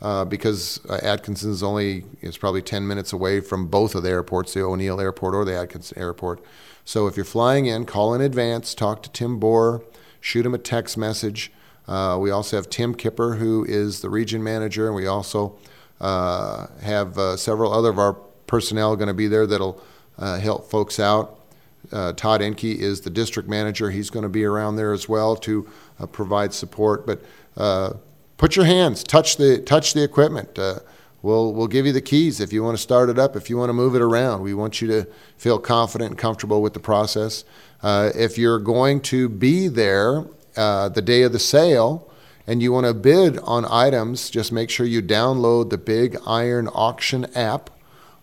Uh, 0.00 0.24
because 0.24 0.84
uh, 0.88 0.98
Atkinson 1.02 1.50
is 1.50 1.62
only 1.62 2.04
is 2.20 2.36
probably 2.36 2.62
10 2.62 2.86
minutes 2.86 3.12
away 3.12 3.40
from 3.40 3.66
both 3.66 3.96
of 3.96 4.04
the 4.04 4.08
airports, 4.10 4.54
the 4.54 4.60
O'Neill 4.60 5.00
Airport 5.00 5.34
or 5.34 5.44
the 5.44 5.56
Atkinson 5.56 5.98
Airport. 5.98 6.40
So 6.84 7.06
if 7.08 7.16
you're 7.16 7.24
flying 7.24 7.66
in, 7.66 7.86
call 7.86 8.14
in 8.14 8.20
advance, 8.20 8.74
talk 8.74 9.02
to 9.04 9.10
Tim 9.10 9.40
Bohr, 9.40 9.84
shoot 10.20 10.46
him 10.46 10.54
a 10.54 10.58
text 10.58 10.96
message. 10.96 11.52
Uh, 11.86 12.16
we 12.20 12.30
also 12.30 12.56
have 12.56 12.70
Tim 12.70 12.94
Kipper, 12.94 13.34
who 13.34 13.64
is 13.64 14.00
the 14.00 14.10
region 14.10 14.42
manager, 14.42 14.86
and 14.86 14.94
we 14.94 15.06
also 15.06 15.58
uh, 16.00 16.66
have 16.82 17.18
uh, 17.18 17.36
several 17.36 17.72
other 17.72 17.90
of 17.90 17.98
our 17.98 18.14
personnel 18.46 18.96
going 18.96 19.08
to 19.08 19.14
be 19.14 19.28
there 19.28 19.46
that'll 19.46 19.82
uh, 20.18 20.38
help 20.38 20.70
folks 20.70 21.00
out. 21.00 21.38
Uh, 21.90 22.12
Todd 22.12 22.40
Enke 22.40 22.76
is 22.76 23.00
the 23.00 23.10
district 23.10 23.48
manager. 23.48 23.90
He's 23.90 24.10
going 24.10 24.22
to 24.22 24.28
be 24.28 24.44
around 24.44 24.76
there 24.76 24.92
as 24.92 25.08
well 25.08 25.36
to 25.36 25.68
uh, 25.98 26.06
provide 26.06 26.52
support. 26.54 27.06
But 27.06 27.22
put 28.36 28.56
your 28.56 28.64
hands, 28.64 29.04
touch 29.04 29.36
the 29.36 29.58
touch 29.58 29.94
the 29.94 30.02
equipment. 30.02 30.58
We'll, 31.22 31.52
we'll 31.52 31.68
give 31.68 31.86
you 31.86 31.92
the 31.92 32.00
keys 32.00 32.40
if 32.40 32.52
you 32.52 32.64
want 32.64 32.76
to 32.76 32.82
start 32.82 33.08
it 33.08 33.16
up, 33.16 33.36
if 33.36 33.48
you 33.48 33.56
want 33.56 33.68
to 33.68 33.74
move 33.74 33.94
it 33.94 34.02
around. 34.02 34.42
We 34.42 34.54
want 34.54 34.82
you 34.82 34.88
to 34.88 35.06
feel 35.36 35.60
confident 35.60 36.10
and 36.10 36.18
comfortable 36.18 36.60
with 36.60 36.74
the 36.74 36.80
process. 36.80 37.44
If 37.84 38.38
you're 38.38 38.58
going 38.58 39.02
to 39.02 39.28
be 39.28 39.68
there 39.68 40.24
uh, 40.56 40.88
the 40.88 41.02
day 41.02 41.22
of 41.22 41.32
the 41.32 41.38
sale 41.38 42.08
and 42.46 42.62
you 42.62 42.72
want 42.72 42.86
to 42.86 42.94
bid 42.94 43.38
on 43.40 43.64
items, 43.66 44.28
just 44.28 44.52
make 44.52 44.68
sure 44.70 44.84
you 44.84 45.02
download 45.02 45.70
the 45.70 45.78
Big 45.78 46.16
Iron 46.26 46.68
Auction 46.68 47.24
app 47.36 47.70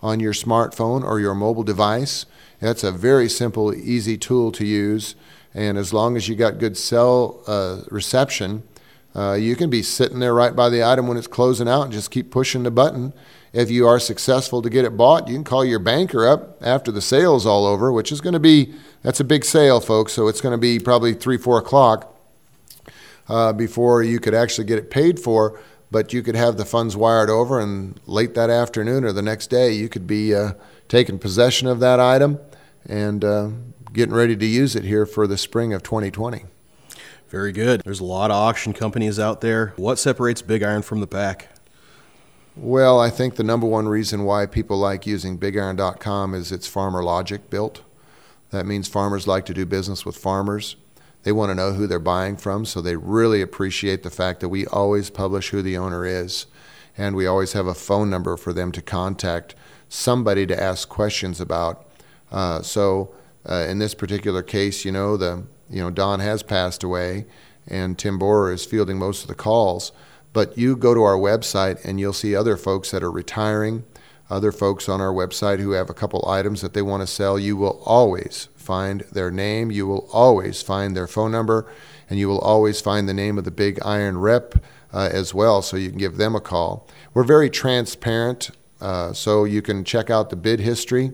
on 0.02 0.20
your 0.20 0.34
smartphone 0.34 1.04
or 1.04 1.20
your 1.20 1.36
mobile 1.36 1.64
device. 1.64 2.26
That's 2.60 2.84
a 2.84 2.92
very 2.92 3.30
simple, 3.30 3.74
easy 3.74 4.18
tool 4.18 4.52
to 4.54 4.66
use. 4.66 5.16
And 5.54 5.78
as 5.78 5.94
long 5.94 6.18
as 6.18 6.28
you 6.28 6.36
got 6.36 6.58
good 6.58 6.78
cell 6.78 7.42
uh, 7.48 7.82
reception, 7.90 8.64
uh, 9.16 9.34
you 9.34 9.56
can 9.56 9.70
be 9.70 9.82
sitting 9.82 10.20
there 10.20 10.34
right 10.34 10.56
by 10.56 10.70
the 10.70 10.84
item 10.84 11.08
when 11.08 11.18
it's 11.18 11.28
closing 11.28 11.68
out 11.68 11.84
and 11.84 11.94
just 11.94 12.12
keep 12.12 12.30
pushing 12.30 12.64
the 12.64 12.72
button. 12.72 13.14
If 13.52 13.72
you 13.72 13.88
are 13.88 14.00
successful 14.00 14.62
to 14.62 14.70
get 14.70 14.86
it 14.86 14.96
bought, 14.96 15.28
you 15.28 15.34
can 15.34 15.44
call 15.44 15.66
your 15.66 15.80
banker 15.80 16.28
up 16.28 16.62
after 16.62 16.92
the 16.92 17.02
sale's 17.02 17.46
all 17.46 17.66
over, 17.66 17.92
which 17.92 18.12
is 18.12 18.22
going 18.22 18.34
to 18.34 18.40
be 18.40 18.74
that's 19.02 19.20
a 19.20 19.24
big 19.24 19.44
sale, 19.44 19.80
folks. 19.80 20.14
So 20.14 20.28
it's 20.28 20.42
going 20.42 20.52
to 20.52 20.58
be 20.60 20.78
probably 20.78 21.14
three, 21.14 21.38
four 21.38 21.58
o'clock 21.58 22.14
uh, 23.30 23.54
before 23.54 24.04
you 24.04 24.20
could 24.20 24.34
actually 24.34 24.66
get 24.66 24.78
it 24.78 24.92
paid 24.92 25.20
for. 25.20 25.60
But 25.92 26.14
you 26.14 26.22
could 26.22 26.36
have 26.36 26.58
the 26.58 26.66
funds 26.66 26.96
wired 26.96 27.32
over, 27.32 27.60
and 27.60 28.00
late 28.06 28.36
that 28.36 28.52
afternoon 28.52 29.04
or 29.04 29.12
the 29.12 29.24
next 29.24 29.48
day, 29.48 29.72
you 29.72 29.90
could 29.90 30.06
be 30.06 30.36
uh, 30.36 30.54
taking 30.88 31.18
possession 31.18 31.68
of 31.68 31.80
that 31.80 32.00
item 32.00 32.40
and 32.88 33.26
uh, 33.26 33.50
getting 33.92 34.14
ready 34.14 34.36
to 34.36 34.46
use 34.46 34.76
it 34.76 34.84
here 34.84 35.08
for 35.08 35.26
the 35.26 35.38
spring 35.38 35.74
of 35.74 35.82
2020. 35.82 36.46
Very 37.30 37.52
good. 37.52 37.82
There's 37.84 38.00
a 38.00 38.06
lot 38.06 38.32
of 38.32 38.38
auction 38.38 38.74
companies 38.74 39.20
out 39.20 39.42
there. 39.42 39.74
What 39.78 39.98
separates 39.98 40.42
Big 40.42 40.62
Iron 40.64 40.82
from 40.82 41.00
the 41.00 41.08
pack? 41.08 41.50
Well, 42.56 43.00
I 43.00 43.10
think 43.10 43.36
the 43.36 43.44
number 43.44 43.68
one 43.68 43.88
reason 43.88 44.26
why 44.26 44.46
people 44.46 44.78
like 44.78 45.08
using 45.08 45.38
BigIron.com 45.38 46.34
is 46.34 46.52
it's 46.52 46.68
farmer 46.68 47.04
logic 47.04 47.50
built. 47.50 47.84
That 48.50 48.66
means 48.66 48.88
farmers 48.88 49.28
like 49.28 49.46
to 49.46 49.54
do 49.54 49.66
business 49.66 50.06
with 50.06 50.18
farmers. 50.18 50.76
They 51.24 51.32
want 51.32 51.50
to 51.50 51.56
know 51.56 51.74
who 51.74 51.86
they're 51.86 52.00
buying 52.00 52.38
from, 52.38 52.66
so 52.66 52.82
they 52.82 52.96
really 52.96 53.42
appreciate 53.42 54.04
the 54.04 54.10
fact 54.10 54.40
that 54.40 54.50
we 54.50 54.66
always 54.68 55.10
publish 55.10 55.50
who 55.50 55.62
the 55.62 55.78
owner 55.78 56.06
is, 56.06 56.46
and 56.98 57.16
we 57.16 57.28
always 57.28 57.54
have 57.54 57.68
a 57.68 57.74
phone 57.74 58.10
number 58.10 58.38
for 58.38 58.54
them 58.54 58.72
to 58.72 58.82
contact 58.82 59.56
somebody 59.90 60.46
to 60.46 60.62
ask 60.62 60.88
questions 60.88 61.42
about. 61.42 61.86
Uh, 62.32 62.62
so, 62.62 63.14
uh, 63.50 63.66
in 63.68 63.80
this 63.80 63.94
particular 63.94 64.44
case, 64.44 64.86
you 64.86 64.92
know 64.92 65.18
the 65.18 65.44
you 65.70 65.82
know 65.82 65.90
Don 65.90 66.20
has 66.20 66.44
passed 66.44 66.84
away, 66.84 67.26
and 67.68 67.98
Tim 67.98 68.18
Borer 68.18 68.54
is 68.54 68.66
fielding 68.66 68.98
most 68.98 69.24
of 69.24 69.28
the 69.28 69.36
calls. 69.36 69.92
But 70.32 70.58
you 70.58 70.76
go 70.76 70.94
to 70.94 71.02
our 71.02 71.18
website 71.18 71.84
and 71.84 72.00
you'll 72.00 72.14
see 72.14 72.36
other 72.36 72.56
folks 72.56 72.92
that 72.92 73.04
are 73.04 73.12
retiring, 73.12 73.84
other 74.30 74.52
folks 74.52 74.88
on 74.88 75.02
our 75.02 75.12
website 75.12 75.60
who 75.60 75.72
have 75.72 75.90
a 75.90 75.94
couple 75.94 76.24
items 76.28 76.62
that 76.62 76.74
they 76.74 76.84
want 76.84 77.02
to 77.02 77.08
sell. 77.08 77.40
You 77.40 77.58
will 77.58 77.82
always 77.86 78.48
find 78.70 79.02
their 79.12 79.32
name, 79.32 79.72
you 79.72 79.88
will 79.88 80.08
always 80.14 80.62
find 80.62 80.96
their 80.96 81.08
phone 81.08 81.32
number, 81.32 81.66
and 82.08 82.20
you 82.20 82.28
will 82.28 82.38
always 82.54 82.80
find 82.80 83.10
the 83.10 83.16
name 83.16 83.40
of 83.40 83.44
the 83.44 83.50
big 83.66 83.80
iron 83.84 84.20
rep 84.20 84.54
uh, 84.94 85.10
as 85.12 85.34
well, 85.34 85.64
so 85.64 85.76
you 85.76 85.90
can 85.90 85.98
give 85.98 86.18
them 86.18 86.36
a 86.36 86.40
call. 86.40 86.88
We're 87.16 87.24
very 87.24 87.50
transparent, 87.50 88.52
uh, 88.80 89.14
so 89.14 89.44
you 89.44 89.64
can 89.64 89.84
check 89.84 90.12
out 90.12 90.30
the 90.30 90.36
bid 90.36 90.60
history 90.60 91.14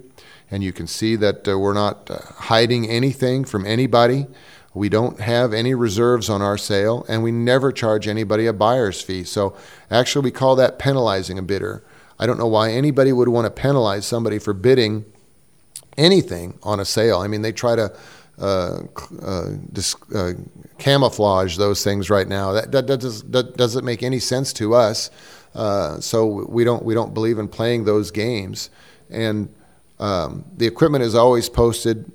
and 0.52 0.64
you 0.64 0.74
can 0.74 0.86
see 0.86 1.16
that 1.16 1.48
uh, 1.48 1.58
we're 1.58 1.74
not 1.74 2.12
uh, 2.12 2.20
hiding 2.52 2.90
anything 2.90 3.46
from 3.46 3.66
anybody. 3.66 4.28
We 4.74 4.90
don't 4.90 5.22
have 5.22 5.54
any 5.54 5.74
reserves 5.74 6.30
on 6.30 6.42
our 6.42 6.58
sale, 6.58 7.06
and 7.08 7.24
we 7.24 7.32
never 7.32 7.72
charge 7.72 8.06
anybody 8.06 8.46
a 8.48 8.54
buyer's 8.54 9.02
fee. 9.02 9.24
So 9.24 9.56
actually, 9.90 10.26
we 10.26 10.32
call 10.32 10.58
that 10.58 10.78
penalizing 10.78 11.40
a 11.40 11.42
bidder. 11.42 11.84
I 12.20 12.26
don't 12.26 12.38
know 12.38 12.48
why 12.58 12.72
anybody 12.72 13.14
would 13.14 13.30
want 13.30 13.46
to 13.46 13.62
penalize 13.62 14.06
somebody 14.06 14.40
for 14.40 14.54
bidding 14.54 15.06
anything 15.98 16.58
on 16.64 16.80
a 16.80 16.86
sale. 16.86 17.20
I 17.20 17.28
mean, 17.28 17.42
they 17.42 17.52
try 17.52 17.75
to 17.75 17.96
uh, 18.38 18.80
uh, 19.22 19.50
dis- 19.72 19.96
uh, 20.14 20.34
camouflage 20.78 21.58
those 21.58 21.84
things 21.84 22.10
right 22.10 22.28
now. 22.28 22.52
That, 22.52 22.72
that, 22.72 22.88
that, 22.88 23.00
does, 23.00 23.24
that 23.24 23.56
doesn't 23.56 23.86
make 23.86 24.04
any 24.04 24.20
sense 24.20 24.52
to 24.54 24.75
us. 24.75 25.10
Uh, 25.54 26.02
so 26.02 26.25
we 26.25 26.66
don't 26.66 26.84
we 26.84 26.94
don't 26.94 27.14
believe 27.14 27.40
in 27.40 27.48
playing 27.48 27.86
those 27.86 28.12
games. 28.12 28.70
And 29.10 29.48
um, 30.00 30.44
the 30.58 30.68
equipment 30.68 31.04
is 31.04 31.16
always 31.16 31.48
posted 31.48 32.12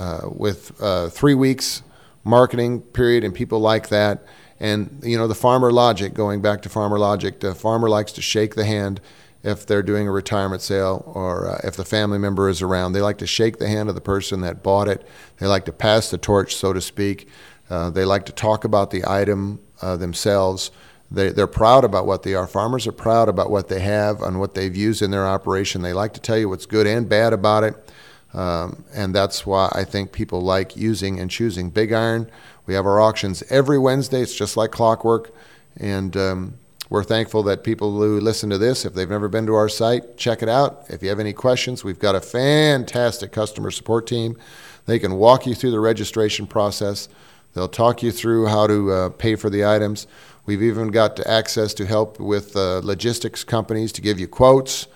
uh, 0.00 0.22
with 0.24 0.72
uh, 0.82 1.08
three 1.08 1.34
weeks 1.34 1.82
marketing 2.24 2.80
period, 2.80 3.22
and 3.22 3.32
people 3.32 3.60
like 3.60 3.88
that. 3.90 4.24
And 4.58 5.00
you 5.04 5.16
know 5.16 5.28
the 5.28 5.36
farmer 5.36 5.70
logic. 5.70 6.14
Going 6.14 6.42
back 6.42 6.62
to 6.62 6.68
farmer 6.68 6.98
logic, 6.98 7.38
the 7.38 7.54
farmer 7.54 7.88
likes 7.88 8.10
to 8.12 8.22
shake 8.22 8.56
the 8.56 8.64
hand 8.64 9.00
if 9.42 9.64
they're 9.66 9.82
doing 9.82 10.08
a 10.08 10.12
retirement 10.12 10.62
sale 10.62 11.10
or 11.14 11.48
uh, 11.48 11.60
if 11.64 11.76
the 11.76 11.84
family 11.84 12.18
member 12.18 12.48
is 12.48 12.60
around. 12.60 12.92
They 12.92 13.00
like 13.00 13.18
to 13.18 13.26
shake 13.26 13.58
the 13.58 13.68
hand 13.68 13.88
of 13.88 13.94
the 13.94 14.00
person 14.00 14.40
that 14.40 14.62
bought 14.62 14.88
it. 14.88 15.06
They 15.38 15.46
like 15.46 15.64
to 15.66 15.72
pass 15.72 16.10
the 16.10 16.18
torch, 16.18 16.56
so 16.56 16.72
to 16.72 16.80
speak. 16.80 17.28
Uh, 17.70 17.90
they 17.90 18.04
like 18.04 18.26
to 18.26 18.32
talk 18.32 18.64
about 18.64 18.90
the 18.90 19.04
item 19.06 19.60
uh, 19.80 19.96
themselves. 19.96 20.70
They, 21.10 21.30
they're 21.30 21.46
proud 21.46 21.84
about 21.84 22.06
what 22.06 22.22
they 22.22 22.34
are. 22.34 22.46
Farmers 22.46 22.86
are 22.86 22.92
proud 22.92 23.28
about 23.28 23.50
what 23.50 23.68
they 23.68 23.80
have 23.80 24.22
and 24.22 24.40
what 24.40 24.54
they've 24.54 24.74
used 24.74 25.02
in 25.02 25.10
their 25.10 25.26
operation. 25.26 25.82
They 25.82 25.92
like 25.92 26.14
to 26.14 26.20
tell 26.20 26.36
you 26.36 26.48
what's 26.48 26.66
good 26.66 26.86
and 26.86 27.08
bad 27.08 27.32
about 27.32 27.64
it. 27.64 27.92
Um, 28.34 28.84
and 28.94 29.14
that's 29.14 29.46
why 29.46 29.70
I 29.72 29.84
think 29.84 30.12
people 30.12 30.42
like 30.42 30.76
using 30.76 31.18
and 31.18 31.30
choosing 31.30 31.70
Big 31.70 31.92
Iron. 31.92 32.30
We 32.66 32.74
have 32.74 32.84
our 32.84 33.00
auctions 33.00 33.42
every 33.48 33.78
Wednesday. 33.78 34.20
It's 34.20 34.34
just 34.34 34.56
like 34.56 34.70
clockwork. 34.70 35.32
And 35.78 36.14
um, 36.16 36.58
we're 36.90 37.04
thankful 37.04 37.42
that 37.44 37.64
people 37.64 37.92
who 37.98 38.18
listen 38.18 38.48
to 38.50 38.58
this, 38.58 38.84
if 38.86 38.94
they've 38.94 39.08
never 39.08 39.28
been 39.28 39.46
to 39.46 39.54
our 39.54 39.68
site, 39.68 40.16
check 40.16 40.42
it 40.42 40.48
out. 40.48 40.86
If 40.88 41.02
you 41.02 41.10
have 41.10 41.20
any 41.20 41.34
questions, 41.34 41.84
we've 41.84 41.98
got 41.98 42.14
a 42.14 42.20
fantastic 42.20 43.30
customer 43.30 43.70
support 43.70 44.06
team. 44.06 44.38
They 44.86 44.98
can 44.98 45.16
walk 45.16 45.46
you 45.46 45.54
through 45.54 45.72
the 45.72 45.80
registration 45.80 46.46
process. 46.46 47.08
They'll 47.52 47.68
talk 47.68 48.02
you 48.02 48.10
through 48.10 48.46
how 48.46 48.66
to 48.66 48.90
uh, 48.90 49.08
pay 49.10 49.36
for 49.36 49.50
the 49.50 49.66
items. 49.66 50.06
We've 50.46 50.62
even 50.62 50.88
got 50.88 51.20
access 51.26 51.74
to 51.74 51.84
help 51.84 52.18
with 52.18 52.56
uh, 52.56 52.80
logistics 52.82 53.44
companies 53.44 53.92
to 53.92 54.00
give 54.00 54.18
you 54.18 54.26
quotes 54.26 54.86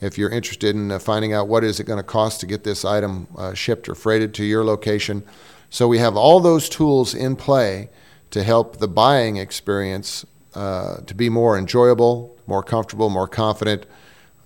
if 0.00 0.16
you're 0.16 0.30
interested 0.30 0.74
in 0.74 0.90
uh, 0.90 0.98
finding 0.98 1.34
out 1.34 1.48
what 1.48 1.64
is 1.64 1.78
it 1.78 1.84
going 1.84 1.98
to 1.98 2.02
cost 2.02 2.40
to 2.40 2.46
get 2.46 2.64
this 2.64 2.84
item 2.84 3.28
uh, 3.36 3.52
shipped 3.52 3.90
or 3.90 3.94
freighted 3.94 4.32
to 4.34 4.44
your 4.44 4.64
location. 4.64 5.22
So 5.68 5.86
we 5.86 5.98
have 5.98 6.16
all 6.16 6.40
those 6.40 6.68
tools 6.68 7.14
in 7.14 7.36
play 7.36 7.90
to 8.30 8.42
help 8.42 8.78
the 8.78 8.88
buying 8.88 9.36
experience 9.36 10.24
uh, 10.54 10.98
to 11.06 11.14
be 11.14 11.28
more 11.28 11.58
enjoyable, 11.58 12.36
more 12.46 12.62
comfortable, 12.62 13.10
more 13.10 13.28
confident. 13.28 13.86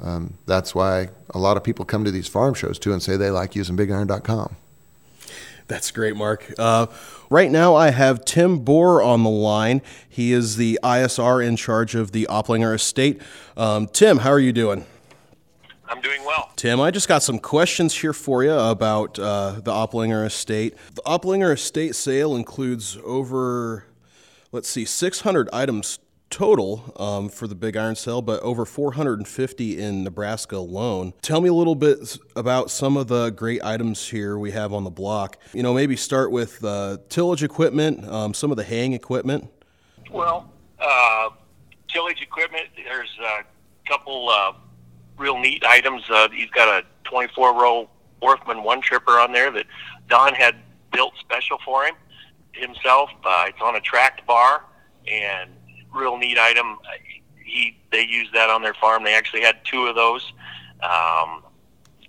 Um, 0.01 0.35
that's 0.47 0.75
why 0.75 1.09
a 1.31 1.39
lot 1.39 1.57
of 1.57 1.65
people 1.65 1.85
come 1.85 2.05
to 2.05 2.11
these 2.11 2.29
farm 2.29 2.55
shows 2.55 2.79
too 2.79 2.93
and 2.93 3.03
say 3.03 3.17
they 3.17 3.31
like 3.31 3.57
using 3.57 3.77
BigIron.com. 3.77 4.57
That's 5.69 5.91
great, 5.91 6.15
Mark. 6.15 6.53
Uh, 6.59 6.87
right 7.29 7.51
now, 7.51 7.75
I 7.75 7.91
have 7.91 8.25
Tim 8.25 8.61
Borer 8.61 9.03
on 9.03 9.25
the 9.25 9.31
line. 9.31 9.83
He 10.09 10.33
is 10.33 10.57
the 10.57 10.79
ISR 10.83 11.45
in 11.45 11.57
charge 11.57 11.95
of 11.97 12.13
the 12.13 12.27
Oplinger 12.31 12.75
estate. 12.75 13.21
Um, 13.57 13.89
Tim, 13.89 14.19
how 14.19 14.31
are 14.31 14.39
you 14.39 14.53
doing? 14.53 14.87
I'm 15.89 16.01
doing 16.01 16.25
well. 16.25 16.53
Tim, 16.57 16.81
I 16.81 16.91
just 16.91 17.09
got 17.09 17.23
some 17.23 17.39
questions 17.39 17.95
here 17.95 18.13
for 18.13 18.43
you 18.43 18.53
about 18.53 19.19
uh, 19.19 19.61
the 19.63 19.73
Oplinger 19.73 20.25
estate. 20.27 20.77
The 20.95 21.03
Oplinger 21.03 21.53
estate 21.53 21.95
sale 21.95 22.35
includes 22.37 22.99
over, 23.05 23.85
let's 24.57 24.71
see, 24.71 24.87
600 24.87 25.51
items 25.53 25.99
total 26.31 26.95
um, 26.97 27.29
for 27.29 27.47
the 27.47 27.55
Big 27.55 27.77
Iron 27.77 27.95
sale, 27.95 28.23
but 28.23 28.41
over 28.41 28.65
450 28.65 29.79
in 29.79 30.03
Nebraska 30.03 30.57
alone. 30.57 31.13
Tell 31.21 31.43
me 31.43 31.51
a 31.51 31.53
little 31.53 31.75
bit 31.75 32.19
about 32.35 32.71
some 32.71 32.97
of 32.97 33.07
the 33.07 33.31
great 33.31 33.63
items 33.63 34.09
here 34.09 34.39
we 34.39 34.53
have 34.53 34.73
on 34.73 34.83
the 34.83 34.91
block. 34.91 35.37
You 35.53 35.63
know, 35.63 35.75
maybe 35.75 35.95
start 35.95 36.33
with 36.33 36.65
uh, 36.65 36.97
tillage 37.11 37.45
equipment, 37.45 38.09
um, 38.09 38.33
some 38.33 38.51
of 38.51 38.57
the 38.57 38.65
haying 38.65 38.95
equipment. 38.95 39.51
Well, 40.11 40.51
uh, 40.81 41.29
tillage 41.89 42.23
equipment, 42.23 42.69
there's 42.83 43.15
a 43.23 43.45
couple 43.87 44.31
uh, 44.31 44.55
real 45.19 45.39
neat 45.39 45.65
items. 45.65 46.03
Uh, 46.09 46.29
he's 46.31 46.51
got 46.51 46.83
a 46.83 46.87
24 47.05 47.53
row 47.53 47.91
Orthman 48.23 48.65
one 48.65 48.81
tripper 48.81 49.21
on 49.21 49.33
there 49.33 49.51
that 49.51 49.67
Don 50.09 50.33
had 50.33 50.57
built 50.93 51.13
special 51.21 51.59
for 51.63 51.85
him 51.85 51.95
himself. 52.57 53.11
Uh, 53.25 53.45
it's 53.49 53.61
on 53.61 53.77
a 53.77 53.81
tracked 53.81 54.27
bar 54.27 54.65
and 55.11 55.51
real 55.95 56.17
neat 56.17 56.39
item. 56.39 56.79
He 57.45 57.77
they 57.93 58.05
used 58.05 58.33
that 58.35 58.51
on 58.51 58.63
their 58.63 58.75
farm. 58.75 59.05
They 59.05 59.15
actually 59.15 59.43
had 59.43 59.65
two 59.65 59.87
of 59.87 59.95
those. 59.95 60.33
Um, 60.83 61.43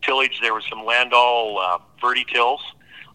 tillage, 0.02 0.40
there 0.42 0.54
was 0.54 0.64
some 0.70 0.80
Landoll 0.80 1.58
uh, 1.62 1.80
Vertitills 2.02 2.60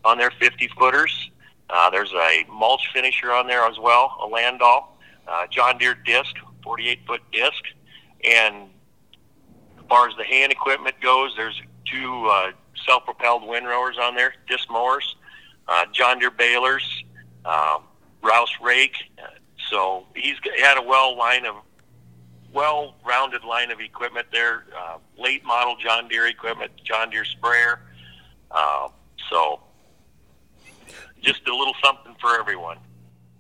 on 0.05 0.19
their 0.19 0.31
50 0.31 0.69
footers. 0.79 1.31
Uh, 1.71 1.91
there's 1.91 2.13
a 2.13 2.45
mulch 2.51 2.89
finisher 2.93 3.33
on 3.33 3.47
there 3.47 3.65
as 3.65 3.79
well, 3.79 4.17
a 4.23 4.27
Landoll, 4.29 4.85
uh, 5.27 5.47
John 5.51 5.79
Deere 5.79 5.95
disc, 5.95 6.35
48 6.63 6.99
foot 7.07 7.21
disc, 7.33 7.63
and 8.25 8.69
as 9.79 9.85
far 9.89 10.09
as 10.09 10.15
the 10.17 10.25
hand 10.25 10.53
equipment 10.53 10.95
goes, 11.01 11.33
there's 11.37 11.61
two 11.91 12.27
uh, 12.27 12.53
self-propelled 12.87 13.43
windrowers 13.43 13.97
on 13.99 14.15
there, 14.15 14.35
disc 14.49 14.69
mowers, 14.71 15.17
uh, 15.69 15.87
John 15.93 16.19
Deere 16.19 16.31
balers, 16.31 17.05
um, 17.45 17.85
Rowse 18.23 18.55
rake. 18.63 18.97
Uh, 19.19 19.27
so 19.71 20.07
he's 20.15 20.37
had 20.61 20.79
a 20.79 20.83
well 20.83 21.17
line 21.17 21.47
of 21.47 21.57
well-rounded 22.53 23.45
line 23.45 23.71
of 23.71 23.81
equipment 23.81 24.27
there. 24.31 24.65
Uh, 24.77 24.99
late 25.19 25.45
model 25.45 25.77
John 25.83 26.09
Deere 26.09 26.27
equipment, 26.27 26.71
John 26.85 27.11
Deere 27.11 27.25
sprayer. 27.25 27.81
Uh, 28.51 28.89
so 29.31 29.61
just 31.23 31.47
a 31.49 31.57
little 31.57 31.75
something 31.83 32.15
for 32.21 32.39
everyone. 32.39 32.79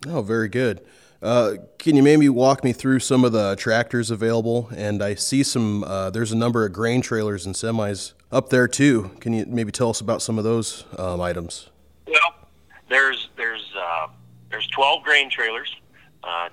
Oh, 0.06 0.22
very 0.22 0.48
good. 0.48 0.80
Uh, 1.20 1.54
can 1.78 1.94
you 1.94 2.02
maybe 2.02 2.28
walk 2.28 2.64
me 2.64 2.72
through 2.72 2.98
some 2.98 3.24
of 3.24 3.32
the 3.32 3.54
tractors 3.56 4.10
available? 4.10 4.68
And 4.74 5.02
I 5.02 5.14
see 5.14 5.44
some, 5.44 5.84
uh, 5.84 6.10
there's 6.10 6.32
a 6.32 6.36
number 6.36 6.66
of 6.66 6.72
grain 6.72 7.00
trailers 7.00 7.46
and 7.46 7.54
semis 7.54 8.12
up 8.32 8.48
there 8.48 8.66
too. 8.66 9.12
Can 9.20 9.32
you 9.32 9.46
maybe 9.46 9.70
tell 9.70 9.90
us 9.90 10.00
about 10.00 10.20
some 10.22 10.38
of 10.38 10.44
those 10.44 10.84
um, 10.98 11.20
items? 11.20 11.68
Well, 12.08 12.48
there's 12.88 13.28
12 14.72 15.02
grain 15.02 15.30
trailers. 15.30 15.74
Uh, 16.24 16.48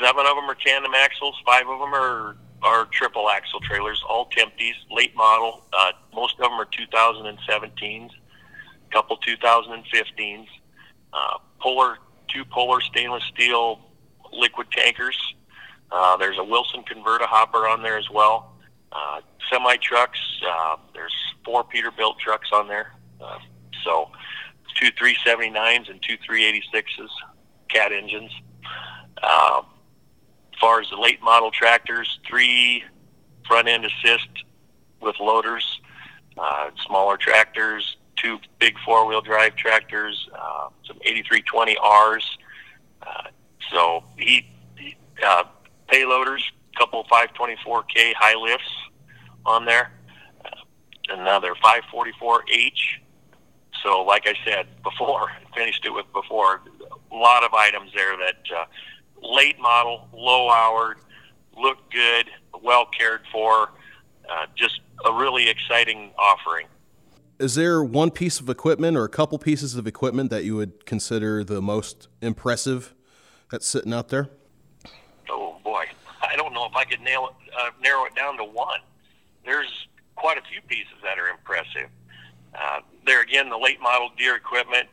seven 0.00 0.26
of 0.26 0.36
them 0.36 0.44
are 0.44 0.54
tandem 0.54 0.92
axles. 0.94 1.34
Five 1.44 1.68
of 1.68 1.78
them 1.78 1.94
are 1.94 2.36
are 2.60 2.86
triple 2.86 3.28
axle 3.30 3.60
trailers, 3.60 4.02
all 4.08 4.28
Timptes, 4.30 4.74
late 4.90 5.14
model. 5.14 5.62
Uh, 5.72 5.92
most 6.12 6.34
of 6.40 6.40
them 6.40 6.54
are 6.54 6.66
2017s, 6.66 8.10
a 8.10 8.92
couple 8.92 9.16
2015s. 9.18 10.46
Uh, 11.12 11.38
Polar 11.60 11.98
two 12.28 12.44
Polar 12.44 12.80
stainless 12.80 13.22
steel 13.32 13.80
liquid 14.32 14.70
tankers. 14.72 15.16
Uh, 15.90 16.16
there's 16.16 16.38
a 16.38 16.44
Wilson 16.44 16.82
converter 16.82 17.26
hopper 17.26 17.68
on 17.68 17.82
there 17.82 17.96
as 17.96 18.10
well. 18.10 18.52
Uh, 18.92 19.20
semi 19.50 19.76
trucks. 19.76 20.18
Uh, 20.46 20.76
there's 20.94 21.14
four 21.44 21.64
Peterbilt 21.64 22.18
trucks 22.18 22.48
on 22.52 22.68
there. 22.68 22.92
Uh, 23.20 23.38
so 23.84 24.10
two 24.78 24.90
379s 24.92 25.90
and 25.90 26.02
two 26.02 26.16
386s, 26.18 27.08
cat 27.68 27.92
engines. 27.92 28.32
Uh, 29.22 29.62
as 30.52 30.60
far 30.60 30.80
as 30.80 30.88
the 30.90 30.96
late 30.96 31.22
model 31.22 31.50
tractors, 31.50 32.18
three 32.26 32.82
front 33.46 33.68
end 33.68 33.84
assist 33.84 34.28
with 35.00 35.16
loaders, 35.20 35.80
uh, 36.36 36.70
smaller 36.86 37.16
tractors, 37.16 37.96
two 38.16 38.38
big 38.58 38.74
four 38.84 39.06
wheel 39.06 39.20
drive 39.20 39.56
tractors, 39.56 40.28
uh, 40.38 40.68
some 40.86 40.98
8320Rs. 41.00 42.24
Uh, 43.02 43.22
so 43.70 44.04
he, 44.16 44.46
uh, 45.24 45.44
payloaders, 45.88 46.42
a 46.74 46.78
couple 46.78 47.04
524K 47.04 48.14
high 48.14 48.34
lifts 48.34 48.70
on 49.46 49.64
there, 49.64 49.92
uh, 50.44 50.50
another 51.10 51.54
544H. 51.64 53.00
So, 53.82 54.02
like 54.02 54.26
I 54.26 54.34
said 54.44 54.66
before, 54.82 55.30
finished 55.56 55.84
it 55.84 55.90
with 55.90 56.12
before, 56.12 56.62
lot 57.14 57.44
of 57.44 57.54
items 57.54 57.90
there 57.94 58.16
that 58.16 58.42
uh, 58.56 58.64
late 59.22 59.58
model, 59.58 60.08
low 60.12 60.48
hour, 60.50 60.96
look 61.56 61.78
good, 61.90 62.26
well 62.62 62.86
cared 62.86 63.22
for, 63.32 63.70
uh, 64.30 64.46
just 64.54 64.80
a 65.06 65.12
really 65.12 65.48
exciting 65.48 66.12
offering. 66.18 66.66
Is 67.38 67.54
there 67.54 67.82
one 67.82 68.10
piece 68.10 68.40
of 68.40 68.48
equipment 68.48 68.96
or 68.96 69.04
a 69.04 69.08
couple 69.08 69.38
pieces 69.38 69.76
of 69.76 69.86
equipment 69.86 70.30
that 70.30 70.44
you 70.44 70.56
would 70.56 70.84
consider 70.86 71.44
the 71.44 71.62
most 71.62 72.08
impressive 72.20 72.94
that's 73.50 73.66
sitting 73.66 73.94
out 73.94 74.08
there? 74.08 74.28
Oh 75.30 75.56
boy, 75.62 75.84
I 76.20 76.36
don't 76.36 76.52
know 76.52 76.66
if 76.66 76.74
I 76.74 76.84
could 76.84 77.00
nail 77.00 77.28
it, 77.28 77.52
uh, 77.56 77.70
narrow 77.80 78.04
it 78.06 78.14
down 78.16 78.36
to 78.38 78.44
one. 78.44 78.80
There's 79.44 79.86
quite 80.16 80.36
a 80.36 80.42
few 80.42 80.60
pieces 80.62 80.94
that 81.04 81.18
are 81.18 81.28
impressive. 81.28 81.88
Uh, 82.54 82.80
there 83.06 83.22
again, 83.22 83.48
the 83.48 83.56
late 83.56 83.80
model 83.80 84.10
Deere 84.18 84.36
equipment. 84.36 84.88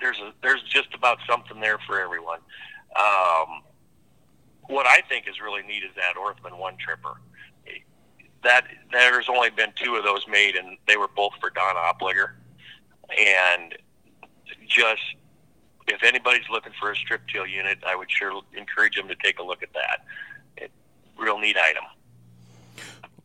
There's 0.00 0.18
a, 0.18 0.32
there's 0.42 0.62
just 0.62 0.94
about 0.94 1.18
something 1.28 1.60
there 1.60 1.78
for 1.86 2.00
everyone. 2.00 2.40
Um, 2.96 3.62
what 4.68 4.86
I 4.86 5.00
think 5.08 5.28
is 5.28 5.40
really 5.40 5.62
neat 5.62 5.82
is 5.82 5.90
that 5.96 6.14
Orthman 6.16 6.58
one 6.58 6.76
tripper. 6.78 7.20
That 8.44 8.66
there's 8.92 9.28
only 9.28 9.50
been 9.50 9.72
two 9.74 9.96
of 9.96 10.04
those 10.04 10.24
made, 10.28 10.54
and 10.54 10.78
they 10.86 10.96
were 10.96 11.08
both 11.08 11.32
for 11.40 11.50
Don 11.50 11.74
Oplinger. 11.74 12.34
And 13.10 13.76
just 14.68 15.02
if 15.88 16.02
anybody's 16.02 16.48
looking 16.50 16.72
for 16.78 16.92
a 16.92 16.96
strip 16.96 17.22
till 17.28 17.46
unit, 17.46 17.78
I 17.86 17.96
would 17.96 18.10
sure 18.10 18.42
encourage 18.56 18.96
them 18.96 19.08
to 19.08 19.16
take 19.16 19.38
a 19.38 19.42
look 19.42 19.62
at 19.62 19.72
that. 19.72 20.04
It, 20.56 20.70
real 21.16 21.38
neat 21.38 21.56
item. 21.56 21.84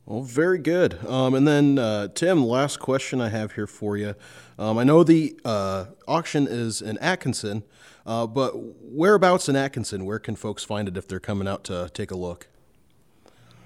Well, 0.06 0.22
very 0.22 0.58
good. 0.58 1.06
Um, 1.08 1.34
and 1.34 1.48
then, 1.48 1.80
uh, 1.80 2.10
Tim, 2.10 2.46
last 2.46 2.80
question 2.80 3.22
I 3.22 3.30
have 3.30 3.54
here 3.54 3.68
for 3.68 3.96
you. 3.96 4.16
Um, 4.60 4.78
I 4.78 4.84
know 4.84 5.04
the 5.04 5.40
uh, 5.46 5.86
auction 6.08 6.46
is 6.50 6.82
in 6.82 6.98
Atkinson, 6.98 7.64
uh, 8.06 8.28
but 8.28 8.52
whereabouts 8.82 9.48
in 9.48 9.56
Atkinson? 9.56 10.04
Where 10.06 10.20
can 10.20 10.36
folks 10.36 10.64
find 10.64 10.90
it 10.90 10.98
if 10.98 11.08
they're 11.08 11.22
coming 11.22 11.48
out 11.48 11.64
to 11.66 11.90
take 11.94 12.12
a 12.12 12.18
look? 12.18 12.48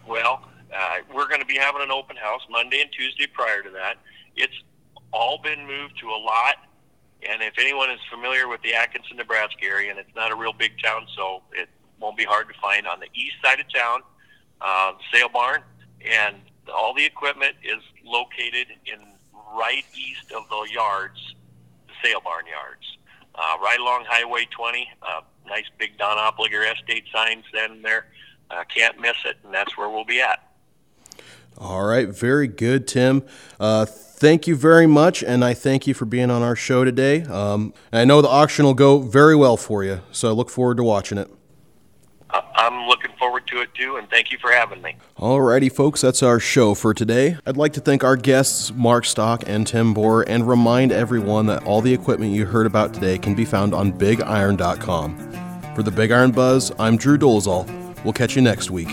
Well, 0.08 0.47
uh, 0.76 0.97
we're 1.12 1.28
going 1.28 1.41
to 1.41 1.45
be 1.45 1.58
having 1.58 1.82
an 1.82 1.91
open 1.91 2.15
house 2.15 2.41
Monday 2.52 2.82
and 2.82 2.91
Tuesday 2.91 3.26
prior 3.26 3.63
to 3.63 3.71
that. 3.71 3.97
It's 4.36 4.54
all 5.12 5.39
been 5.41 5.65
moved 5.65 5.97
to 6.02 6.10
a 6.10 6.19
lot. 6.19 6.58
And 7.28 7.41
if 7.41 7.54
anyone 7.58 7.89
is 7.89 8.00
familiar 8.12 8.47
with 8.47 8.62
the 8.62 8.76
Atkinson, 8.76 9.17
Nebraska 9.17 9.65
area, 9.65 9.89
and 9.89 10.00
it's 10.00 10.15
not 10.15 10.32
a 10.32 10.36
real 10.36 10.54
big 10.54 10.73
town, 10.84 11.08
so 11.15 11.41
it 11.52 11.67
won't 12.00 12.15
be 12.15 12.26
hard 12.26 12.47
to 12.47 12.54
find 12.62 12.86
on 12.86 13.00
the 13.00 13.08
east 13.15 13.36
side 13.43 13.60
of 13.60 13.65
town, 13.73 14.02
uh, 14.62 14.91
sale 15.12 15.30
barn, 15.30 15.63
and 16.02 16.36
all 16.74 16.94
the 16.94 17.06
equipment 17.06 17.56
is 17.64 17.82
located 18.04 18.68
in 18.86 19.00
right 19.58 19.86
east 19.96 20.32
of 20.36 20.48
the 20.50 20.70
yards, 20.74 21.36
the 21.88 21.94
sale 22.04 22.22
barn 22.24 22.46
yards, 22.46 22.98
uh, 23.36 23.58
right 23.62 23.80
along 23.80 24.06
Highway 24.08 24.48
20. 24.52 24.90
Uh, 25.02 25.22
nice 25.48 25.66
big 25.78 25.98
Don 25.98 26.18
Oplinger 26.18 26.72
Estate 26.74 27.06
signs 27.14 27.46
then 27.54 27.82
there. 27.82 28.08
Uh, 28.50 28.64
can't 28.74 29.00
miss 29.00 29.18
it, 29.26 29.38
and 29.44 29.54
that's 29.54 29.78
where 29.78 29.90
we'll 29.90 30.06
be 30.06 30.22
at. 30.22 30.44
All 31.58 31.84
right, 31.84 32.08
very 32.08 32.48
good, 32.48 32.88
Tim. 32.88 33.24
Uh, 33.60 33.86
thank 33.86 34.48
you 34.48 34.56
very 34.56 34.86
much, 34.86 35.24
and 35.24 35.44
I 35.44 35.54
thank 35.54 35.88
you 35.88 35.94
for 35.94 36.06
being 36.06 36.30
on 36.30 36.44
our 36.44 36.56
show 36.56 36.86
today. 36.86 37.24
Um, 37.24 37.74
I 37.92 38.06
know 38.06 38.22
the 38.22 38.30
auction 38.30 38.64
will 38.64 38.76
go 38.76 39.00
very 39.00 39.36
well 39.36 39.58
for 39.58 39.84
you, 39.84 40.02
so 40.12 40.30
I 40.30 40.32
look 40.32 40.50
forward 40.50 40.78
to 40.78 40.84
watching 40.84 41.18
it. 41.18 41.30
I'm 42.30 42.88
looking 42.88 43.07
it 43.62 43.74
too, 43.74 43.98
and 43.98 44.10
thank 44.10 44.32
you 44.32 44.38
for 44.38 44.52
having 44.52 44.82
me. 44.82 44.96
Alrighty, 45.17 45.72
folks, 45.72 46.02
that's 46.02 46.24
our 46.24 46.39
show 46.39 46.74
for 46.74 46.93
today. 46.93 47.38
I'd 47.46 47.58
like 47.58 47.74
to 47.74 47.82
thank 47.82 48.04
our 48.04 48.15
guests, 48.15 48.72
Mark 48.74 49.06
Stock 49.06 49.43
and 49.48 49.65
Tim 49.65 49.93
Bohr, 49.93 50.24
and 50.28 50.48
remind 50.48 50.91
everyone 50.91 51.46
that 51.48 51.63
all 51.63 51.82
the 51.82 51.93
equipment 51.93 52.34
you 52.34 52.46
heard 52.46 52.65
about 52.65 52.93
today 52.93 53.17
can 53.17 53.36
be 53.36 53.46
found 53.46 53.74
on 53.74 53.91
BigIron.com. 53.93 55.74
For 55.76 55.84
the 55.84 55.91
Big 55.91 56.12
Iron 56.12 56.32
Buzz, 56.32 56.72
I'm 56.80 56.98
Drew 56.98 57.17
Dolezal. 57.17 58.04
We'll 58.04 58.13
catch 58.13 58.36
you 58.36 58.41
next 58.41 58.72
week. 58.72 58.89